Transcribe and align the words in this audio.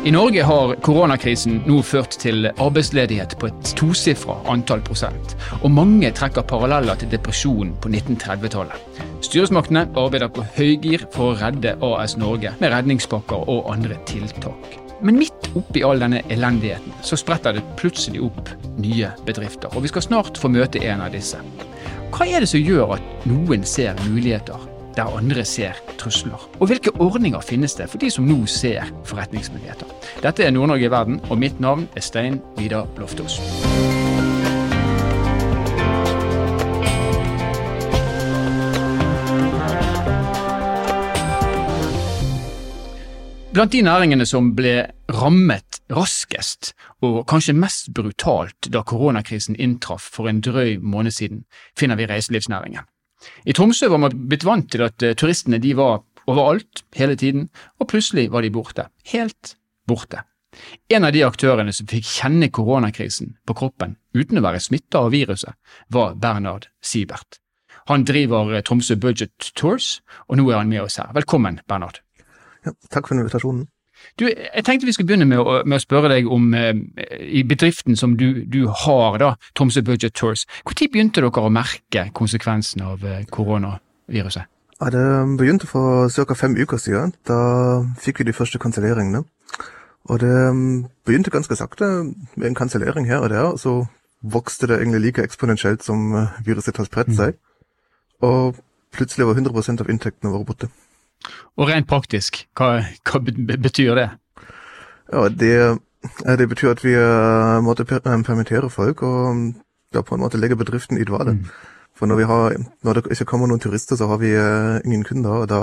I 0.00 0.10
Norge 0.10 0.40
har 0.42 0.70
koronakrisen 0.80 1.58
nå 1.68 1.82
ført 1.84 2.14
til 2.22 2.46
arbeidsledighet 2.48 3.34
på 3.36 3.50
et 3.50 3.72
tosifra 3.76 4.38
antall 4.48 4.80
prosent. 4.80 5.34
Og 5.60 5.74
mange 5.76 6.08
trekker 6.16 6.46
paralleller 6.48 6.96
til 6.96 7.10
depresjonen 7.12 7.74
på 7.84 7.90
1930-tallet. 7.92 9.02
Styresmaktene 9.26 9.82
arbeider 10.00 10.32
på 10.32 10.46
høygir 10.56 11.04
for 11.12 11.34
å 11.34 11.36
redde 11.42 11.74
AS 11.84 12.16
Norge 12.16 12.54
med 12.62 12.72
redningspakker 12.72 13.44
og 13.44 13.68
andre 13.74 14.00
tiltak. 14.08 14.78
Men 15.04 15.20
midt 15.20 15.50
oppi 15.60 15.84
all 15.84 16.00
denne 16.00 16.24
elendigheten 16.32 16.96
så 17.04 17.20
spretter 17.20 17.58
det 17.58 17.66
plutselig 17.76 18.24
opp 18.24 18.48
nye 18.80 19.12
bedrifter. 19.28 19.68
Og 19.76 19.84
vi 19.84 19.92
skal 19.92 20.08
snart 20.08 20.40
få 20.40 20.48
møte 20.48 20.80
en 20.80 21.04
av 21.04 21.12
disse. 21.12 21.44
Hva 22.16 22.24
er 22.24 22.40
det 22.40 22.48
som 22.54 22.64
gjør 22.64 22.96
at 22.96 23.28
noen 23.28 23.68
ser 23.68 24.00
muligheter 24.08 24.69
der 24.96 25.16
andre 25.16 25.44
ser 25.44 25.78
trusler? 25.98 26.48
Og 26.60 26.66
hvilke 26.66 26.94
ordninger 27.00 27.40
finnes 27.40 27.74
det 27.74 27.90
for 27.90 27.98
de 27.98 28.10
som 28.10 28.26
nå 28.28 28.46
ser 28.46 28.90
forretningsmuligheter? 29.04 29.86
Dette 30.22 30.44
er 30.44 30.50
Nord-Norge 30.50 30.88
i 30.88 30.90
verden, 30.90 31.20
og 31.30 31.38
mitt 31.38 31.60
navn 31.60 31.88
er 31.96 32.04
Stein 32.04 32.40
Vidar 32.58 32.86
Loftaas. 32.98 33.40
Blant 43.50 43.72
de 43.72 43.80
næringene 43.82 44.26
som 44.26 44.52
ble 44.54 44.84
rammet 45.10 45.80
raskest 45.90 46.70
og 47.02 47.24
kanskje 47.26 47.56
mest 47.58 47.90
brutalt 47.94 48.68
da 48.70 48.84
koronakrisen 48.86 49.58
inntraff 49.58 50.06
for 50.14 50.30
en 50.30 50.38
drøy 50.40 50.78
måned 50.78 51.10
siden, 51.10 51.42
finner 51.78 51.98
vi 51.98 52.06
reiselivsnæringen. 52.06 52.86
I 53.44 53.54
Tromsø 53.56 53.90
var 53.92 54.00
man 54.02 54.16
blitt 54.30 54.46
vant 54.48 54.70
til 54.72 54.84
at 54.86 55.02
uh, 55.04 55.14
turistene 55.18 55.60
de 55.62 55.74
var 55.78 56.02
overalt 56.30 56.84
hele 56.96 57.16
tiden, 57.18 57.48
og 57.80 57.90
plutselig 57.90 58.28
var 58.32 58.44
de 58.44 58.52
borte. 58.54 58.86
Helt 59.12 59.54
borte. 59.88 60.24
En 60.90 61.06
av 61.06 61.14
de 61.14 61.22
aktørene 61.22 61.72
som 61.74 61.88
fikk 61.90 62.06
kjenne 62.08 62.50
koronakrisen 62.50 63.36
på 63.46 63.54
kroppen 63.60 63.96
uten 64.16 64.40
å 64.40 64.44
være 64.44 64.62
smitta 64.62 65.04
av 65.04 65.12
viruset, 65.14 65.54
var 65.88 66.16
Bernhard 66.18 66.68
Siebert. 66.82 67.38
Han 67.90 68.04
driver 68.06 68.54
uh, 68.54 68.62
Tromsø 68.66 68.96
Budget 69.00 69.52
Tours, 69.58 69.98
og 70.28 70.40
nå 70.40 70.48
er 70.50 70.62
han 70.62 70.72
med 70.72 70.84
oss 70.86 71.00
her. 71.00 71.12
Velkommen, 71.16 71.60
Bernhard. 71.70 72.02
Ja, 72.66 72.74
takk 72.92 73.08
for 73.08 73.16
invitasjonen. 73.16 73.68
Du, 74.18 74.26
jeg 74.28 74.64
tenkte 74.66 74.86
vi 74.88 74.92
skulle 74.92 75.08
begynne 75.10 75.28
med 75.28 75.40
å, 75.40 75.60
med 75.64 75.80
å 75.80 75.82
spørre 75.82 76.10
deg 76.12 76.28
om 76.30 76.54
eh, 76.56 76.72
i 77.20 77.42
bedriften 77.46 77.96
som 77.96 78.16
du, 78.20 78.44
du, 78.44 78.64
har, 78.84 79.18
da, 79.22 79.34
Tromsø 79.56 79.82
Budget 79.86 80.16
Tours. 80.18 80.46
Når 80.66 80.88
begynte 80.92 81.22
dere 81.22 81.44
å 81.44 81.52
merke 81.52 82.08
konsekvensene 82.16 82.94
av 82.94 83.04
eh, 83.06 83.22
koronaviruset? 83.30 84.48
Ja, 84.80 84.88
det 84.90 85.04
begynte 85.36 85.68
for 85.68 86.08
ca. 86.08 86.34
fem 86.34 86.56
uker 86.56 86.80
siden. 86.80 87.12
Da 87.28 87.40
fikk 88.00 88.22
vi 88.22 88.30
de 88.30 88.36
første 88.36 88.58
kanselleringene. 88.58 89.24
Og 90.08 90.20
det 90.20 90.36
mm, 90.52 90.84
begynte 91.06 91.30
ganske 91.30 91.56
sakte 91.56 91.88
med 92.36 92.46
en 92.48 92.56
kansellering 92.56 93.06
her 93.06 93.20
og 93.20 93.30
der, 93.30 93.42
og 93.52 93.58
så 93.60 93.74
vokste 94.22 94.66
det 94.66 94.80
egentlig 94.80 95.00
like 95.00 95.22
eksponentielt 95.22 95.84
som 95.84 96.14
eh, 96.16 96.40
viruset 96.44 96.76
har 96.76 96.88
spredt 96.88 97.12
seg. 97.16 97.36
Mm. 97.36 98.28
Og 98.28 98.56
plutselig 98.92 99.26
var 99.26 99.36
100 99.36 99.80
av 99.80 99.90
inntektene 99.90 100.32
våre 100.32 100.44
borte. 100.44 100.68
Og 101.60 101.68
rent 101.68 101.88
praktisk, 101.88 102.44
hva, 102.56 102.80
hva 103.06 103.20
betyr 103.20 103.98
det? 103.98 104.08
Ja, 105.10 105.26
det, 105.28 105.56
det 106.38 106.48
betyr 106.48 106.72
at 106.72 106.84
vi 106.84 106.94
uh, 106.96 107.58
måtte 107.64 107.84
eh, 107.84 108.22
permittere 108.24 108.70
folk, 108.70 109.02
og 109.02 109.36
mm, 109.36 109.44
da 109.94 110.04
på 110.06 110.16
en 110.16 110.22
måte 110.24 110.40
legge 110.40 110.56
bedriften 110.56 111.00
i 111.00 111.04
dvale. 111.04 111.36
Mm. 111.36 111.50
For 111.98 112.08
når, 112.08 112.16
vi 112.16 112.28
har, 112.30 112.56
når 112.86 112.96
det 112.96 113.12
ikke 113.12 113.28
kommer 113.34 113.50
noen 113.50 113.60
turister, 113.60 113.98
så 113.98 114.06
har 114.08 114.20
vi 114.22 114.30
ingen 114.86 115.04
kunder, 115.04 115.42
og 115.42 115.48
da 115.50 115.58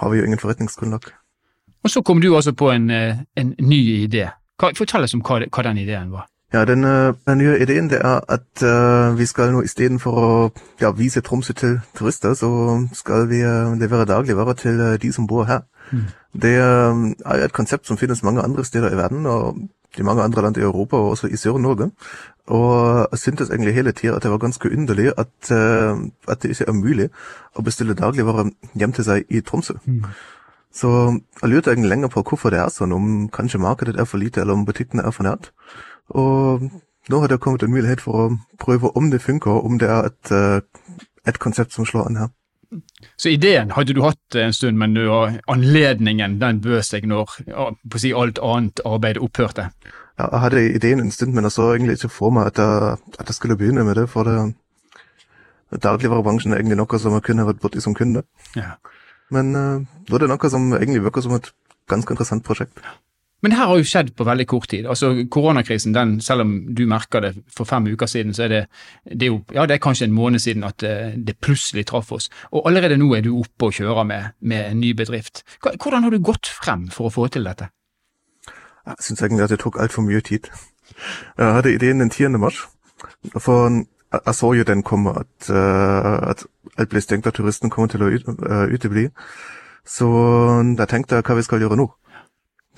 har 0.00 0.10
vi 0.10 0.18
jo 0.18 0.24
ingen 0.26 0.40
forretningsgrunnlag. 0.40 1.12
Og 1.84 1.90
så 1.90 2.02
kom 2.02 2.20
du 2.20 2.32
altså 2.34 2.52
på 2.52 2.70
en, 2.72 2.90
en 2.90 3.54
ny 3.58 3.78
idé. 4.08 4.26
Fortell 4.58 5.06
oss 5.06 5.14
om 5.14 5.22
hva, 5.22 5.38
hva 5.46 5.64
den 5.68 5.78
ideen 5.84 6.10
var. 6.10 6.26
Ja, 6.52 6.64
den, 6.64 6.82
den, 6.82 7.38
nye 7.38 7.58
ideen 7.62 7.90
det 7.90 8.00
er 8.02 8.20
at 8.28 8.62
uh, 8.62 9.18
vi 9.18 9.26
skal 9.26 9.52
nå 9.54 9.62
istedenfor 9.62 10.16
å 10.18 10.30
ja, 10.80 10.90
vise 10.90 11.22
Tromsø 11.22 11.54
til 11.54 11.76
turister, 11.94 12.34
så 12.34 12.50
skal 12.92 13.28
vi 13.30 13.44
uh, 13.46 13.76
levere 13.78 14.08
dagligvarer 14.10 14.58
til 14.58 14.80
de 15.02 15.12
som 15.12 15.28
bor 15.30 15.44
her. 15.46 15.62
Mm. 15.92 16.08
Det 16.42 16.56
er 16.56 17.44
et 17.44 17.52
konsept 17.52 17.86
som 17.86 17.98
finnes 17.98 18.22
mange 18.22 18.42
andre 18.42 18.64
steder 18.64 18.92
i 18.92 18.98
verden, 18.98 19.26
og 19.26 19.62
i 19.98 20.02
mange 20.06 20.22
andre 20.22 20.42
land 20.42 20.58
i 20.58 20.66
Europa, 20.66 20.96
og 20.96 21.14
også 21.14 21.30
i 21.30 21.36
Sør-Norge. 21.36 21.90
Og 22.46 23.06
jeg 23.10 23.18
syntes 23.18 23.50
egentlig 23.50 23.74
hele 23.74 23.92
tida 23.92 24.16
at 24.16 24.22
det 24.22 24.30
var 24.30 24.38
ganske 24.38 24.70
underlig 24.70 25.12
at, 25.18 25.50
at 26.28 26.42
det 26.42 26.50
ikke 26.50 26.68
er 26.68 26.78
mulig 26.78 27.08
å 27.54 27.62
bestille 27.62 27.94
dagligvarer 27.98 28.50
hjem 28.74 28.94
til 28.94 29.06
seg 29.06 29.26
i 29.30 29.40
Tromsø. 29.40 29.74
Mm. 29.86 30.06
Så 30.72 30.90
jeg 31.42 31.50
lurte 31.50 31.70
egentlig 31.70 31.90
lenger 31.90 32.08
på 32.08 32.22
hvorfor 32.22 32.54
det 32.54 32.60
er 32.62 32.70
sånn, 32.70 32.94
om 32.94 33.28
kanskje 33.34 33.58
markedet 33.62 33.96
er 33.98 34.06
for 34.06 34.22
lite, 34.22 34.42
eller 34.42 34.54
om 34.54 34.66
butikkene 34.66 35.02
er 35.02 35.14
for 35.14 35.26
nært. 35.26 35.50
Og 36.10 36.66
nå 37.10 37.20
har 37.20 37.28
det 37.28 37.40
kommet 37.40 37.62
en 37.62 37.72
mulighet 37.72 38.02
for 38.04 38.26
å 38.26 38.28
prøve 38.60 38.90
om 38.98 39.10
det 39.10 39.22
funker, 39.22 39.64
om 39.64 39.78
det 39.78 39.88
er 39.88 40.10
et, 40.10 40.32
eh, 40.32 40.60
et 41.26 41.38
konsept 41.38 41.72
som 41.72 41.86
slår 41.86 42.06
an 42.06 42.16
her. 42.16 42.28
Så 43.16 43.32
ideen 43.32 43.72
hadde 43.74 43.94
du 43.94 44.02
hatt 44.02 44.36
en 44.38 44.52
stund, 44.52 44.78
men 44.78 44.94
anledningen 45.50 46.38
den 46.38 46.60
bød 46.62 46.82
seg 46.86 47.06
når 47.10 47.32
si, 47.98 48.12
alt 48.14 48.38
annet 48.38 48.80
arbeid 48.86 49.18
opphørte? 49.18 49.70
Ja, 50.18 50.28
jeg 50.30 50.40
hadde 50.44 50.62
ideen 50.74 51.00
en 51.00 51.10
stund, 51.10 51.34
men 51.34 51.44
jeg 51.44 51.52
så 51.52 51.72
egentlig 51.74 51.98
ikke 51.98 52.12
for 52.14 52.30
meg 52.30 52.52
at 52.52 52.58
jeg, 52.62 52.98
at 53.18 53.26
jeg 53.26 53.34
skulle 53.34 53.56
begynne 53.56 53.84
med 53.84 53.98
det. 53.98 54.06
For 54.12 54.22
det, 54.22 54.54
dagligvarebransjen 55.82 56.52
er 56.52 56.62
egentlig 56.62 56.78
noe 56.78 56.98
som 57.02 57.16
jeg 57.16 57.26
kunne 57.26 57.46
vært 57.48 57.62
borti 57.62 57.82
som 57.82 57.94
kunde. 57.94 58.22
Ja. 58.56 58.76
Men 59.34 59.54
uh, 59.54 59.82
nå 59.82 60.16
er 60.16 60.24
det 60.24 60.30
noe 60.30 60.50
som 60.52 60.72
egentlig 60.76 61.02
virker 61.04 61.26
som 61.26 61.34
et 61.38 61.50
ganske 61.90 62.14
interessant 62.14 62.46
prosjekt. 62.46 62.78
Ja. 62.84 62.98
Men 63.42 63.52
det 63.52 63.58
her 63.58 63.70
har 63.70 63.80
jo 63.80 63.88
skjedd 63.88 64.12
på 64.16 64.24
veldig 64.28 64.46
kort 64.46 64.68
tid. 64.68 64.86
Altså 64.86 65.12
Koronakrisen, 65.30 65.94
den, 65.94 66.18
selv 66.20 66.44
om 66.44 66.52
du 66.76 66.84
merker 66.88 67.24
det 67.24 67.32
for 67.56 67.68
fem 67.68 67.86
uker 67.88 68.06
siden, 68.06 68.34
så 68.36 68.44
er 68.44 68.48
det, 68.48 68.62
det 69.04 69.28
er 69.28 69.32
jo 69.32 69.40
ja, 69.54 69.66
det 69.66 69.78
er 69.78 69.84
kanskje 69.84 70.08
en 70.10 70.16
måned 70.16 70.42
siden 70.44 70.64
at 70.64 70.80
det, 70.80 70.94
eh, 71.28 71.36
plutselig 71.40 71.86
traff 71.86 72.12
oss. 72.12 72.28
Og 72.52 72.68
allerede 72.68 72.98
nå 73.00 73.14
er 73.16 73.24
du 73.24 73.32
oppe 73.38 73.70
og 73.70 73.72
kjører 73.72 74.04
med, 74.04 74.34
med 74.40 74.70
en 74.70 74.80
ny 74.80 74.92
bedrift. 74.96 75.44
Hvordan 75.62 76.02
har 76.02 76.10
du 76.10 76.18
gått 76.18 76.46
frem 76.46 76.88
for 76.92 77.08
å 77.08 77.14
få 77.14 77.28
til 77.28 77.48
dette? 77.48 77.70
Jeg 78.86 78.96
syns 79.00 79.22
egentlig 79.22 79.44
at 79.44 79.54
det 79.54 79.60
tok 79.62 79.80
altfor 79.80 80.04
mye 80.04 80.20
tid. 80.20 80.50
Jeg 81.38 81.54
hadde 81.56 81.74
ideen 81.74 82.00
den 82.00 82.10
10. 82.10 82.36
mars. 82.38 82.66
For 83.38 83.70
jeg 84.12 84.34
så 84.34 84.52
jo 84.52 84.62
den 84.66 84.82
komme, 84.82 85.10
at, 85.10 85.50
eh, 85.50 86.30
at 86.30 86.44
alt 86.78 86.88
ble 86.90 87.00
stengt, 87.00 87.26
at 87.26 87.34
turisten 87.34 87.70
kommer 87.70 87.88
til 87.88 88.02
å 88.02 88.10
eh, 88.10 88.74
utebli. 88.74 89.08
Så 89.86 90.06
da 90.76 90.84
tenkte 90.84 91.16
jeg 91.16 91.24
hva 91.24 91.36
vi 91.38 91.46
skal 91.46 91.62
gjøre 91.62 91.78
nå. 91.78 91.86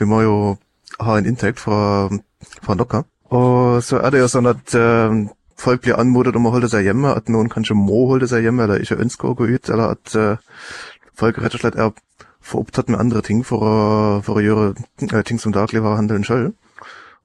Vi 0.00 0.08
må 0.08 0.22
jo 0.24 0.36
ha 1.00 1.18
en 1.18 1.28
inntekt 1.28 1.60
fra, 1.62 2.08
fra 2.62 2.76
noe. 2.78 3.02
Og 3.32 3.82
så 3.84 4.00
er 4.02 4.12
det 4.12 4.22
jo 4.22 4.30
sånn 4.30 4.50
at 4.50 4.74
uh, 4.76 5.14
folk 5.60 5.84
blir 5.84 5.98
anmodet 6.00 6.36
om 6.36 6.48
å 6.48 6.54
holde 6.54 6.70
seg 6.72 6.88
hjemme, 6.88 7.14
at 7.16 7.30
noen 7.32 7.50
kanskje 7.52 7.76
må 7.78 8.06
holde 8.10 8.28
seg 8.28 8.44
hjemme 8.46 8.66
eller 8.66 8.82
ikke 8.82 9.00
ønsker 9.04 9.30
å 9.30 9.36
gå 9.38 9.48
ut, 9.54 9.70
eller 9.70 9.96
at 9.96 10.16
uh, 10.18 10.56
folk 11.18 11.40
rett 11.40 11.56
og 11.56 11.64
slett 11.64 11.78
er 11.80 11.92
for 12.42 12.64
opptatt 12.64 12.90
med 12.90 13.00
andre 13.00 13.22
ting 13.22 13.44
for 13.46 13.62
å, 13.64 13.76
for 14.26 14.40
å 14.40 14.44
gjøre 14.44 14.66
uh, 14.74 15.22
ting 15.24 15.40
som 15.40 15.54
dagligvarehandelen 15.54 16.26
sjøl. 16.28 16.50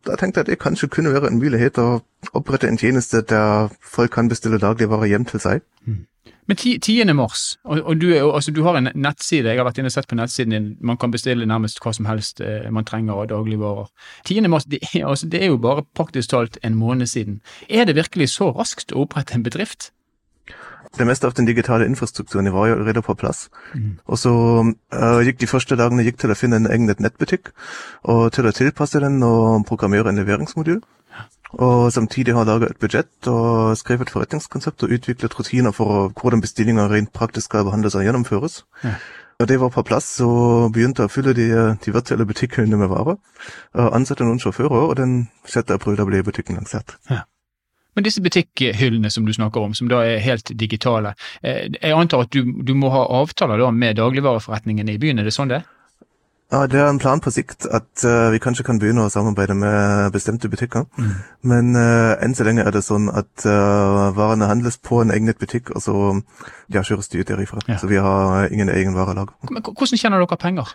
Da 0.08 0.16
tenkte 0.16 0.40
jeg 0.40 0.46
at 0.46 0.52
det 0.54 0.62
kanskje 0.62 0.88
kunne 0.94 1.12
være 1.12 1.32
en 1.32 1.42
mulighet 1.42 1.80
å 1.82 2.00
opprette 2.38 2.70
en 2.70 2.80
tjeneste 2.80 3.24
der 3.28 3.74
folk 3.82 4.14
kan 4.16 4.30
bestille 4.32 4.62
dagligvarer 4.62 5.10
hjem 5.12 5.26
til 5.28 5.44
seg. 5.44 5.66
Mm. 5.84 6.06
Men 6.48 6.58
10. 6.58 7.14
mars, 7.14 7.58
og, 7.68 7.82
og 7.84 8.00
du, 8.00 8.08
altså, 8.16 8.52
du, 8.56 8.62
har 8.64 8.78
en 8.80 8.88
nettside, 8.96 9.50
jeg 9.52 9.60
har 9.60 9.68
vært 9.68 9.82
inne 9.82 9.92
og 9.92 9.96
sett 9.98 10.08
på 10.08 10.16
nettsiden 10.16 10.56
din, 10.56 10.70
man 10.80 11.00
kan 11.00 11.12
bestille 11.12 11.46
nærmest 11.46 11.82
hva 11.84 11.92
som 11.96 12.08
helst 12.08 12.40
eh, 12.40 12.70
man 12.72 12.88
trenger 12.88 13.20
av 13.20 13.28
dagligvarer. 13.34 13.92
10. 14.24 14.48
mars, 14.48 14.68
det 14.72 14.80
er, 14.94 15.04
altså, 15.10 15.28
det 15.28 15.44
er 15.44 15.52
jo 15.52 15.60
bare 15.60 15.84
praktisk 15.98 16.32
talt 16.32 16.56
en 16.64 16.80
måned 16.80 17.12
siden. 17.12 17.42
Er 17.68 17.84
det 17.84 17.98
virkelig 18.00 18.32
så 18.38 18.54
raskt 18.56 18.96
å 18.96 19.04
opprette 19.04 19.36
en 19.36 19.44
bedrift? 19.44 19.92
Det 20.98 21.06
meste 21.06 21.28
av 21.28 21.36
den 21.36 21.46
digitale 21.46 21.86
infrastrukturen 21.86 22.48
var 22.54 22.70
jo 22.70 22.78
allerede 22.78 23.04
på 23.04 23.16
plass. 23.20 23.50
Mm. 23.76 23.98
Og 24.08 24.20
så 24.22 24.32
uh, 24.64 25.20
gikk 25.28 25.42
de 25.44 25.50
første 25.52 25.76
dagene 25.76 26.06
gikk 26.08 26.22
til 26.22 26.32
å 26.32 26.38
finne 26.38 26.62
en 26.62 26.70
egen 26.72 26.88
nettbutikk, 26.88 27.52
og 28.08 28.32
til 28.34 28.48
å 28.48 28.56
tilpasse 28.56 29.04
den 29.04 29.20
og 29.26 29.68
programmere 29.68 30.10
en 30.10 30.22
leveringsmodul. 30.22 30.80
Og 31.56 31.94
samtidig 31.94 32.36
har 32.36 32.48
laget 32.48 32.72
et 32.72 32.82
budsjett 32.82 33.30
og 33.32 33.78
skrevet 33.80 34.10
forretningskonsept 34.12 34.84
og 34.84 34.92
utviklet 34.98 35.40
rutiner 35.40 35.72
for 35.72 36.12
hvordan 36.12 36.44
bestillinger 36.44 36.92
rent 36.92 37.14
praktisk 37.16 37.52
skal 37.52 37.66
behandles 37.70 37.96
og 37.96 38.04
gjennomføres. 38.04 38.64
Ja. 38.84 38.98
Og 39.40 39.48
det 39.48 39.60
var 39.62 39.70
på 39.70 39.84
plass, 39.86 40.10
så 40.18 40.28
begynte 40.74 41.06
jeg 41.06 41.12
å 41.12 41.14
fylle 41.14 41.34
de, 41.38 41.48
de 41.86 41.94
virtuelle 41.94 42.26
butikkhyllene 42.26 42.80
med 42.82 42.90
varer. 42.90 43.20
Ansatte 43.78 44.26
noen 44.26 44.42
sjåfører, 44.42 44.88
og 44.90 44.96
den 44.98 45.28
6. 45.46 45.76
april 45.76 46.02
ble 46.10 46.24
butikken 46.26 46.58
lansert. 46.58 46.96
Ja. 47.12 47.22
Men 47.98 48.06
disse 48.06 48.22
butikkhyllene 48.22 49.10
som 49.14 49.26
du 49.26 49.34
snakker 49.34 49.62
om, 49.62 49.78
som 49.78 49.90
da 49.90 50.04
er 50.06 50.26
helt 50.26 50.52
digitale, 50.58 51.16
eh, 51.42 51.66
jeg 51.70 51.94
antar 51.98 52.26
at 52.26 52.34
du, 52.34 52.52
du 52.66 52.76
må 52.78 52.92
ha 52.94 53.08
avtaler 53.22 53.62
da 53.62 53.72
med 53.74 53.98
dagligvareforretningene 53.98 54.94
i 54.94 55.02
byen, 55.02 55.22
er 55.22 55.30
det 55.30 55.34
sånn 55.34 55.54
det 55.54 55.62
er? 55.62 55.72
Ja, 56.52 56.68
Det 56.68 56.80
er 56.80 56.90
en 56.90 57.00
plan 57.00 57.20
på 57.20 57.32
sikt 57.32 57.66
at 57.66 58.04
uh, 58.08 58.32
vi 58.32 58.40
kanskje 58.40 58.64
kan 58.64 58.80
begynne 58.80 59.04
å 59.04 59.12
samarbeide 59.12 59.56
med 59.58 60.14
bestemte 60.16 60.48
butikker. 60.48 60.86
Mm. 60.96 61.10
Men 61.44 61.74
uh, 61.76 62.16
enn 62.24 62.36
så 62.38 62.46
lenge 62.48 62.64
er 62.64 62.72
det 62.72 62.86
sånn 62.88 63.10
at 63.12 63.44
uh, 63.44 64.16
varene 64.16 64.48
handles 64.48 64.80
på 64.80 65.02
en 65.04 65.12
egnet 65.12 65.42
butikk, 65.44 65.74
og 65.76 65.84
så 65.84 65.96
ja, 66.72 66.86
kjøres 66.88 67.12
de 67.12 67.20
ut 67.20 67.28
derifra. 67.28 67.60
Ja. 67.68 67.82
Så 67.82 67.92
vi 67.92 68.00
har 68.00 68.48
ingen 68.48 68.72
egen 68.72 68.96
varelager. 68.96 69.36
Men 69.52 69.60
Hvordan 69.60 70.00
tjener 70.00 70.24
dere 70.24 70.40
penger? 70.40 70.72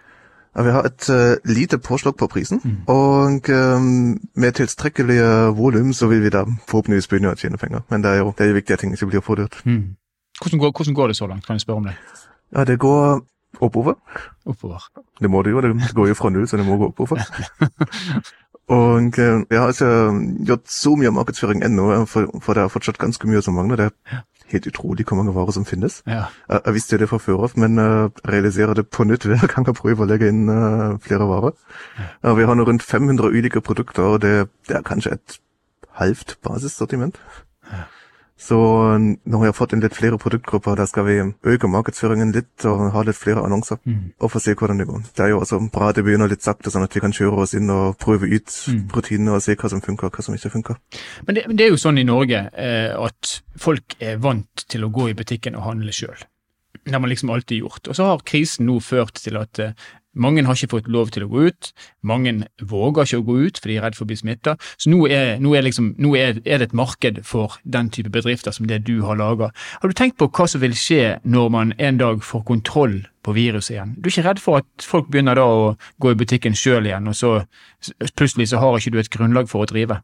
Vi 0.53 0.77
har 0.77 0.85
et 0.85 1.09
uh, 1.09 1.41
lite 1.49 1.81
påslag 1.81 2.19
på 2.21 2.29
prisen, 2.29 2.61
mm. 2.61 2.77
og 2.93 3.49
um, 3.49 4.21
med 4.37 4.53
tilstrekkelige 4.53 5.57
volum 5.57 5.93
så 5.97 6.07
vil 6.13 6.21
vi 6.21 6.37
da 6.37 6.45
forhåpentligvis 6.69 7.09
begynne 7.09 7.33
å 7.33 7.41
tjene 7.41 7.57
penger. 7.57 7.81
Men 7.89 8.05
det 8.05 8.13
er 8.13 8.21
jo, 8.21 8.35
det 8.37 8.45
er 8.45 8.53
jo 8.53 8.61
viktig 8.61 8.77
at 8.77 8.85
ting 8.85 8.93
ikke 8.93 9.09
blir 9.15 9.25
for 9.25 9.41
dyrt. 9.41 9.57
Mm. 9.65 9.97
Hvordan, 10.43 10.61
går, 10.61 10.77
hvordan 10.77 10.95
går 10.95 11.09
det 11.09 11.17
så 11.17 11.27
langt, 11.33 11.47
kan 11.47 11.57
jeg 11.57 11.65
spørre 11.65 11.81
om 11.81 11.89
det? 11.89 11.97
Ja, 12.53 12.65
det 12.69 12.77
går 12.85 13.23
oppover. 13.61 13.95
Oppover. 14.47 14.87
Det 15.21 15.31
må 15.31 15.43
det 15.43 15.51
jo, 15.51 15.61
det 15.61 15.95
går 15.95 16.09
jo 16.09 16.15
fra 16.15 16.31
null, 16.31 16.49
så 16.49 16.57
det 16.57 16.67
må 16.67 16.77
gå 16.77 16.91
oppover. 16.93 17.23
og 18.73 19.19
jeg 19.19 19.59
har 19.59 19.69
ikke 19.69 20.45
gjort 20.47 20.69
så 20.71 20.95
mye 20.97 21.11
markedsføring 21.11 21.65
ennå, 21.65 22.05
for, 22.07 22.31
for, 22.43 22.55
det 22.55 22.63
er 22.63 22.73
fortsatt 22.73 22.99
ganske 22.99 23.29
mye 23.29 23.43
som 23.43 23.55
mangler. 23.59 23.77
Det 23.77 23.91
er 23.91 24.23
helt 24.53 24.67
utrolig 24.67 25.07
hvor 25.09 25.21
mange 25.21 25.35
varer 25.35 25.53
som 25.53 25.65
finnes. 25.65 26.03
Ja. 26.07 26.25
Jeg 26.49 26.75
visste 26.75 26.99
det 26.99 27.09
fra 27.09 27.19
før 27.19 27.47
av, 27.49 27.57
men 27.57 27.79
uh, 27.79 28.09
realiserer 28.29 28.75
det 28.75 28.89
på 28.89 29.05
nytt 29.05 29.27
hver 29.29 29.47
gang 29.47 29.67
jeg 29.69 29.79
prøver 29.79 30.05
å 30.05 30.11
legge 30.11 30.33
inn 30.33 30.49
flere 31.03 31.29
varer. 31.29 31.57
Ja. 32.23 32.35
vi 32.35 32.45
har 32.49 32.57
nå 32.57 32.69
rundt 32.69 32.83
500 32.83 33.33
ulike 33.33 33.61
produkter, 33.61 34.03
og 34.03 34.23
det, 34.23 34.49
det 34.69 34.77
er 34.79 34.87
kanskje 34.87 35.17
et 35.19 35.41
halvt 36.01 36.39
basissortiment. 36.45 37.19
Så 38.43 38.59
nå 38.99 39.39
har 39.39 39.49
jeg 39.49 39.55
fått 39.55 39.75
inn 39.75 39.83
litt 39.85 39.95
flere 39.95 40.19
produktgrupper. 40.19 40.75
Der 40.81 40.89
skal 40.91 41.07
vi 41.07 41.19
øke 41.23 41.71
markedsføringen 41.71 42.33
litt 42.35 42.67
og 42.67 42.89
ha 42.95 43.05
litt 43.07 43.19
flere 43.19 43.45
annonser. 43.47 43.79
Mm. 43.87 44.17
Og 44.19 44.33
få 44.33 44.43
se 44.43 44.57
hvordan 44.59 44.83
det 44.83 44.89
går. 44.89 45.05
Det 45.15 45.25
er 45.27 45.31
jo 45.31 45.43
også 45.45 45.61
bra 45.73 45.93
at 45.93 46.01
det 46.01 46.05
begynner 46.09 46.31
litt 46.31 46.43
sakte, 46.43 46.73
sånn 46.73 46.87
at 46.87 46.97
vi 46.97 47.05
kan 47.05 47.15
kjøre 47.15 47.45
oss 47.45 47.55
inn 47.59 47.71
og 47.71 48.01
prøve 48.03 48.27
ut 48.33 48.51
mm. 48.51 48.83
rutinene 48.97 49.37
og 49.37 49.45
se 49.45 49.55
hva 49.59 49.71
som 49.71 49.85
funker 49.85 50.09
og 50.09 50.19
hva 50.19 50.27
som 50.27 50.35
ikke 50.35 50.53
funker. 50.57 50.81
Men 51.29 51.39
det, 51.39 51.47
det 51.53 51.69
er 51.69 51.73
jo 51.75 51.81
sånn 51.85 52.03
i 52.03 52.07
Norge 52.09 52.45
eh, 52.51 52.91
at 52.99 53.37
folk 53.63 53.97
er 54.03 54.19
vant 54.23 54.67
til 54.67 54.89
å 54.89 54.91
gå 54.93 55.13
i 55.13 55.17
butikken 55.19 55.59
og 55.59 55.69
handle 55.69 55.95
sjøl. 55.95 56.27
Det 56.83 56.97
har 56.97 57.03
man 57.05 57.13
liksom 57.13 57.31
alltid 57.31 57.63
gjort. 57.63 57.87
Og 57.87 57.95
så 57.95 58.09
har 58.09 58.25
krisen 58.27 58.67
nå 58.67 58.81
ført 58.83 59.23
til 59.23 59.39
at 59.39 59.63
eh, 59.63 59.77
mange 60.15 60.45
har 60.45 60.57
ikke 60.57 60.77
fått 60.77 60.91
lov 60.93 61.13
til 61.15 61.27
å 61.27 61.31
gå 61.31 61.47
ut, 61.49 61.71
mange 62.05 62.35
våger 62.61 63.07
ikke 63.07 63.21
å 63.23 63.27
gå 63.27 63.37
ut 63.47 63.61
fordi 63.61 63.75
de 63.75 63.79
er 63.81 63.87
redd 63.87 63.97
for 63.97 64.07
å 64.07 64.11
bli 64.11 64.19
smitta. 64.21 64.57
Så 64.77 64.93
nå, 64.93 65.05
er, 65.09 65.39
nå, 65.43 65.55
er, 65.57 65.65
liksom, 65.67 65.93
nå 66.03 66.15
er, 66.19 66.43
er, 66.45 66.61
det 66.61 66.71
et 66.71 66.77
marked 66.77 67.23
for 67.29 67.59
den 67.65 67.91
type 67.95 68.13
bedrifter 68.13 68.55
som 68.55 68.69
det 68.69 68.83
du 68.89 69.01
har 69.07 69.19
laga. 69.21 69.53
Har 69.83 69.89
du 69.89 69.97
tenkt 69.97 70.19
på 70.21 70.29
hva 70.29 70.49
som 70.51 70.63
vil 70.63 70.77
skje 70.79 71.17
når 71.25 71.53
man 71.55 71.75
en 71.79 72.01
dag 72.01 72.23
får 72.27 72.45
kontroll 72.49 73.01
på 73.25 73.37
viruset 73.37 73.77
igjen? 73.77 73.97
Du 73.99 74.09
er 74.09 74.15
ikke 74.15 74.29
redd 74.29 74.43
for 74.43 74.63
at 74.63 74.87
folk 74.87 75.11
begynner 75.13 75.39
da 75.39 75.49
å 75.49 75.75
gå 76.03 76.13
i 76.13 76.19
butikken 76.19 76.57
sjøl 76.59 76.91
igjen, 76.91 77.09
og 77.09 77.17
så 77.19 77.39
plutselig 78.17 78.51
så 78.53 78.63
har 78.63 78.79
ikke 78.79 78.95
du 78.95 79.03
et 79.03 79.13
grunnlag 79.13 79.51
for 79.51 79.65
å 79.65 79.71
drive? 79.71 80.03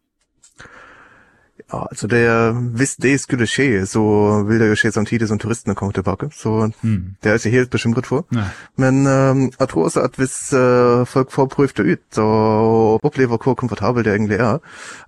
Ja, 1.73 1.87
altså 1.91 2.07
det, 2.07 2.53
Hvis 2.77 2.97
det 2.97 3.21
skulle 3.21 3.47
skje, 3.47 3.87
så 3.87 4.01
vil 4.49 4.61
det 4.61 4.69
jo 4.69 4.75
skje 4.75 4.91
samtidig 4.93 5.29
som 5.29 5.39
turistene 5.39 5.75
kommer 5.75 5.93
tilbake. 5.93 6.31
Så 6.33 6.71
mm. 6.83 7.05
det 7.23 7.29
er 7.29 7.31
jeg 7.31 7.35
ikke 7.35 7.57
helt 7.57 7.71
bekymret 7.71 8.07
for. 8.07 8.25
Nei. 8.33 8.49
Men 8.77 9.07
uh, 9.07 9.51
jeg 9.61 9.69
tror 9.69 9.85
også 9.85 10.01
at 10.01 10.17
hvis 10.17 10.53
uh, 10.53 11.07
folk 11.07 11.33
får 11.33 11.47
prøvd 11.47 11.77
det 11.77 11.93
ut 11.93 12.19
og 12.19 13.05
opplever 13.05 13.37
hvor 13.37 13.55
komfortabelt 13.55 14.05
det 14.07 14.15
egentlig 14.15 14.37
er, 14.37 14.59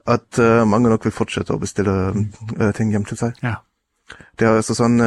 at 0.07 0.39
uh, 0.39 0.69
mange 0.69 0.91
nok 0.91 1.05
vil 1.05 1.13
fortsette 1.13 1.53
å 1.53 1.59
bestille 1.59 1.97
ting 2.77 2.93
hjem 2.93 3.09
til 3.09 3.17
seg. 3.17 3.41
Ja. 3.43 3.55
Det 4.39 4.47
er 4.47 4.57
altså 4.59 4.75
sånn 4.75 4.99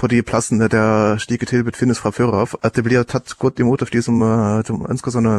på 0.00 0.08
de 0.08 0.22
plassene 0.24 0.68
der 0.72 1.18
slike 1.20 1.46
tilbud 1.46 1.76
finnes 1.76 2.00
fra 2.00 2.10
før 2.10 2.32
av, 2.40 2.54
at 2.64 2.74
det 2.74 2.84
blir 2.86 3.02
tatt 3.04 3.34
godt 3.38 3.60
imot 3.60 3.82
av 3.82 3.92
de 3.92 4.02
som, 4.02 4.16
som 4.64 4.86
ønsker 4.88 5.12
sånne 5.12 5.34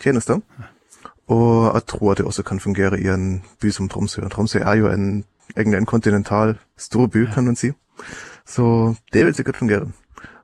tjenester. 0.00 0.40
Ja. 0.58 0.70
Og 1.30 1.74
jeg 1.74 1.86
tror 1.86 2.14
det 2.14 2.26
også 2.26 2.42
kan 2.42 2.60
fungere 2.60 3.00
i 3.00 3.06
en 3.08 3.42
by 3.62 3.70
som 3.70 3.88
Tromsø. 3.88 4.28
Tromsø 4.28 4.58
er 4.58 4.74
jo 4.74 4.88
en, 4.90 5.24
egentlig 5.56 5.78
en 5.78 5.86
kontinental 5.86 6.56
storby, 6.78 7.26
kan 7.34 7.44
man 7.44 7.56
si. 7.56 7.70
Så 8.46 8.94
det 9.12 9.26
vil 9.26 9.34
sikkert 9.34 9.56
fungere. 9.56 9.86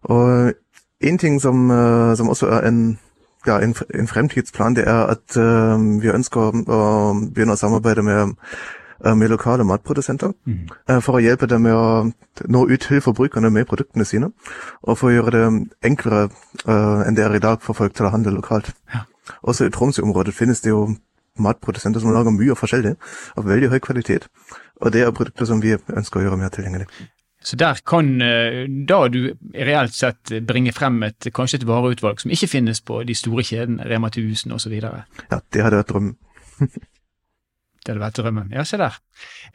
Og 0.03 0.53
en 1.01 1.19
ting 1.19 1.41
som, 1.43 1.71
uh, 1.71 2.17
som 2.17 2.29
også 2.29 2.47
er 2.47 2.69
en, 2.69 2.99
ja, 3.47 3.59
en, 3.59 3.75
en, 3.95 4.09
fremtidsplan, 4.09 4.77
det 4.77 4.85
er 4.89 5.07
at 5.07 5.37
uh, 5.37 6.03
vi 6.03 6.15
ønsker 6.15 6.41
å 6.71 6.81
begynne 7.35 7.57
å 7.57 7.61
samarbeide 7.61 8.03
med, 8.07 8.37
uh, 9.07 9.15
med 9.15 9.29
lokale 9.29 9.65
matprodusenter. 9.65 10.33
Mm. 10.45 10.71
for 11.01 11.19
å 11.19 11.25
hjelpe 11.25 11.51
dem 11.51 11.67
med 11.67 11.75
å 11.75 12.47
nå 12.47 12.67
ut 12.71 12.81
til 12.81 13.03
forbrukerne 13.03 13.51
med 13.51 13.67
produktene 13.67 14.05
sine. 14.05 14.31
Og 14.83 14.99
for 14.99 15.11
å 15.11 15.19
gjøre 15.19 15.35
det 15.35 15.45
enklere 15.83 16.29
enn 16.67 17.19
det 17.19 17.27
er 17.27 17.35
i 17.35 17.43
dag 17.43 17.59
for 17.63 17.75
folk 17.75 17.95
til 17.95 18.07
å 18.07 18.15
handle 18.15 18.39
lokalt. 18.39 18.71
Ja. 18.95 19.03
Også 19.43 19.67
i 19.67 19.75
Tromsø-området 19.75 20.35
finnes 20.35 20.63
det 20.65 20.73
jo 20.73 20.87
matprodusenter 21.43 22.01
som 22.01 22.15
lager 22.15 22.33
mye 22.33 22.57
forskjellig, 22.57 22.95
av 23.37 23.49
veldig 23.49 23.71
høy 23.75 23.79
kvalitet. 23.85 24.31
Og 24.81 24.93
det 24.93 25.05
er 25.05 25.15
produkter 25.17 25.49
som 25.49 25.61
vi 25.63 25.77
ønsker 25.77 26.21
å 26.21 26.27
gjøre 26.27 26.41
mer 26.41 26.53
tilgjengelig. 26.55 26.89
Så 27.47 27.55
der 27.61 27.79
kan 27.87 28.09
eh, 28.25 28.65
da 28.89 29.05
du 29.13 29.21
reelt 29.55 29.95
sett 29.95 30.33
bringe 30.49 30.73
frem 30.75 30.99
et, 31.07 31.29
kanskje 31.35 31.61
et 31.61 31.67
vareutvalg 31.69 32.19
som 32.23 32.33
ikke 32.35 32.49
finnes 32.51 32.81
på 32.83 33.05
de 33.07 33.15
store 33.15 33.45
kjedene, 33.47 33.87
Rema 33.87 34.11
1000 34.11 34.57
osv.? 34.57 34.75
Ja, 34.81 35.39
det 35.55 35.63
hadde 35.63 35.79
vært 35.79 35.93
drømmen. 35.93 36.17
Det 37.87 37.95
vært 38.01 38.19
drømmen. 38.19 38.51
Ja, 38.55 38.65
se 38.67 38.79
der. 38.81 38.97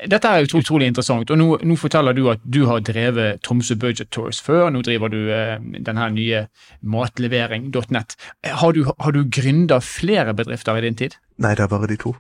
Dette 0.10 0.30
er 0.32 0.48
utrolig 0.48 0.88
interessant. 0.88 1.30
og 1.32 1.38
nå, 1.38 1.48
nå, 1.68 1.76
forteller 1.80 2.16
du 2.16 2.24
at 2.32 2.44
du 2.44 2.64
har 2.70 2.80
drevet 2.80 3.42
Tromsø 3.44 3.76
Budget 3.76 4.12
Tours 4.12 4.40
før. 4.42 4.70
Nå 4.72 4.84
driver 4.88 5.12
du 5.12 5.20
eh, 5.34 5.58
denne 5.60 6.10
nye 6.16 6.46
matlevering.net. 6.82 8.16
Har 8.64 8.78
du, 8.78 8.86
har 8.88 9.12
du 9.12 9.26
gründa 9.28 9.82
flere 9.84 10.34
bedrifter 10.38 10.80
i 10.80 10.86
din 10.88 10.96
tid? 11.04 11.20
Nei, 11.42 11.56
det 11.58 11.68
er 11.68 11.74
bare 11.74 11.92
de 11.92 12.00
to. 12.00 12.16